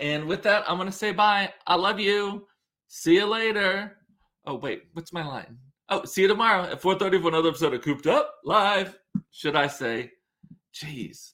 And 0.00 0.26
with 0.26 0.42
that, 0.42 0.64
I'm 0.68 0.76
gonna 0.76 0.92
say 0.92 1.12
bye. 1.12 1.52
I 1.66 1.74
love 1.74 1.98
you. 1.98 2.46
See 2.88 3.14
you 3.14 3.26
later. 3.26 3.98
Oh 4.46 4.56
wait, 4.56 4.84
what's 4.92 5.12
my 5.12 5.26
line? 5.26 5.58
Oh, 5.88 6.04
see 6.04 6.22
you 6.22 6.28
tomorrow 6.28 6.64
at 6.64 6.82
4:30 6.82 7.22
for 7.22 7.28
another 7.28 7.48
episode 7.48 7.74
of 7.74 7.82
Cooped 7.82 8.06
Up 8.06 8.34
Live. 8.44 8.98
Should 9.30 9.56
I 9.56 9.68
say? 9.68 10.10
Jeez. 10.74 11.32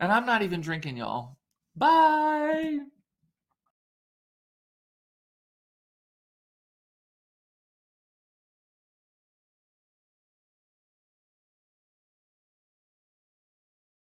And 0.00 0.12
I'm 0.12 0.24
not 0.24 0.42
even 0.42 0.60
drinking, 0.60 0.96
y'all. 0.96 1.36
Bye. 1.76 2.78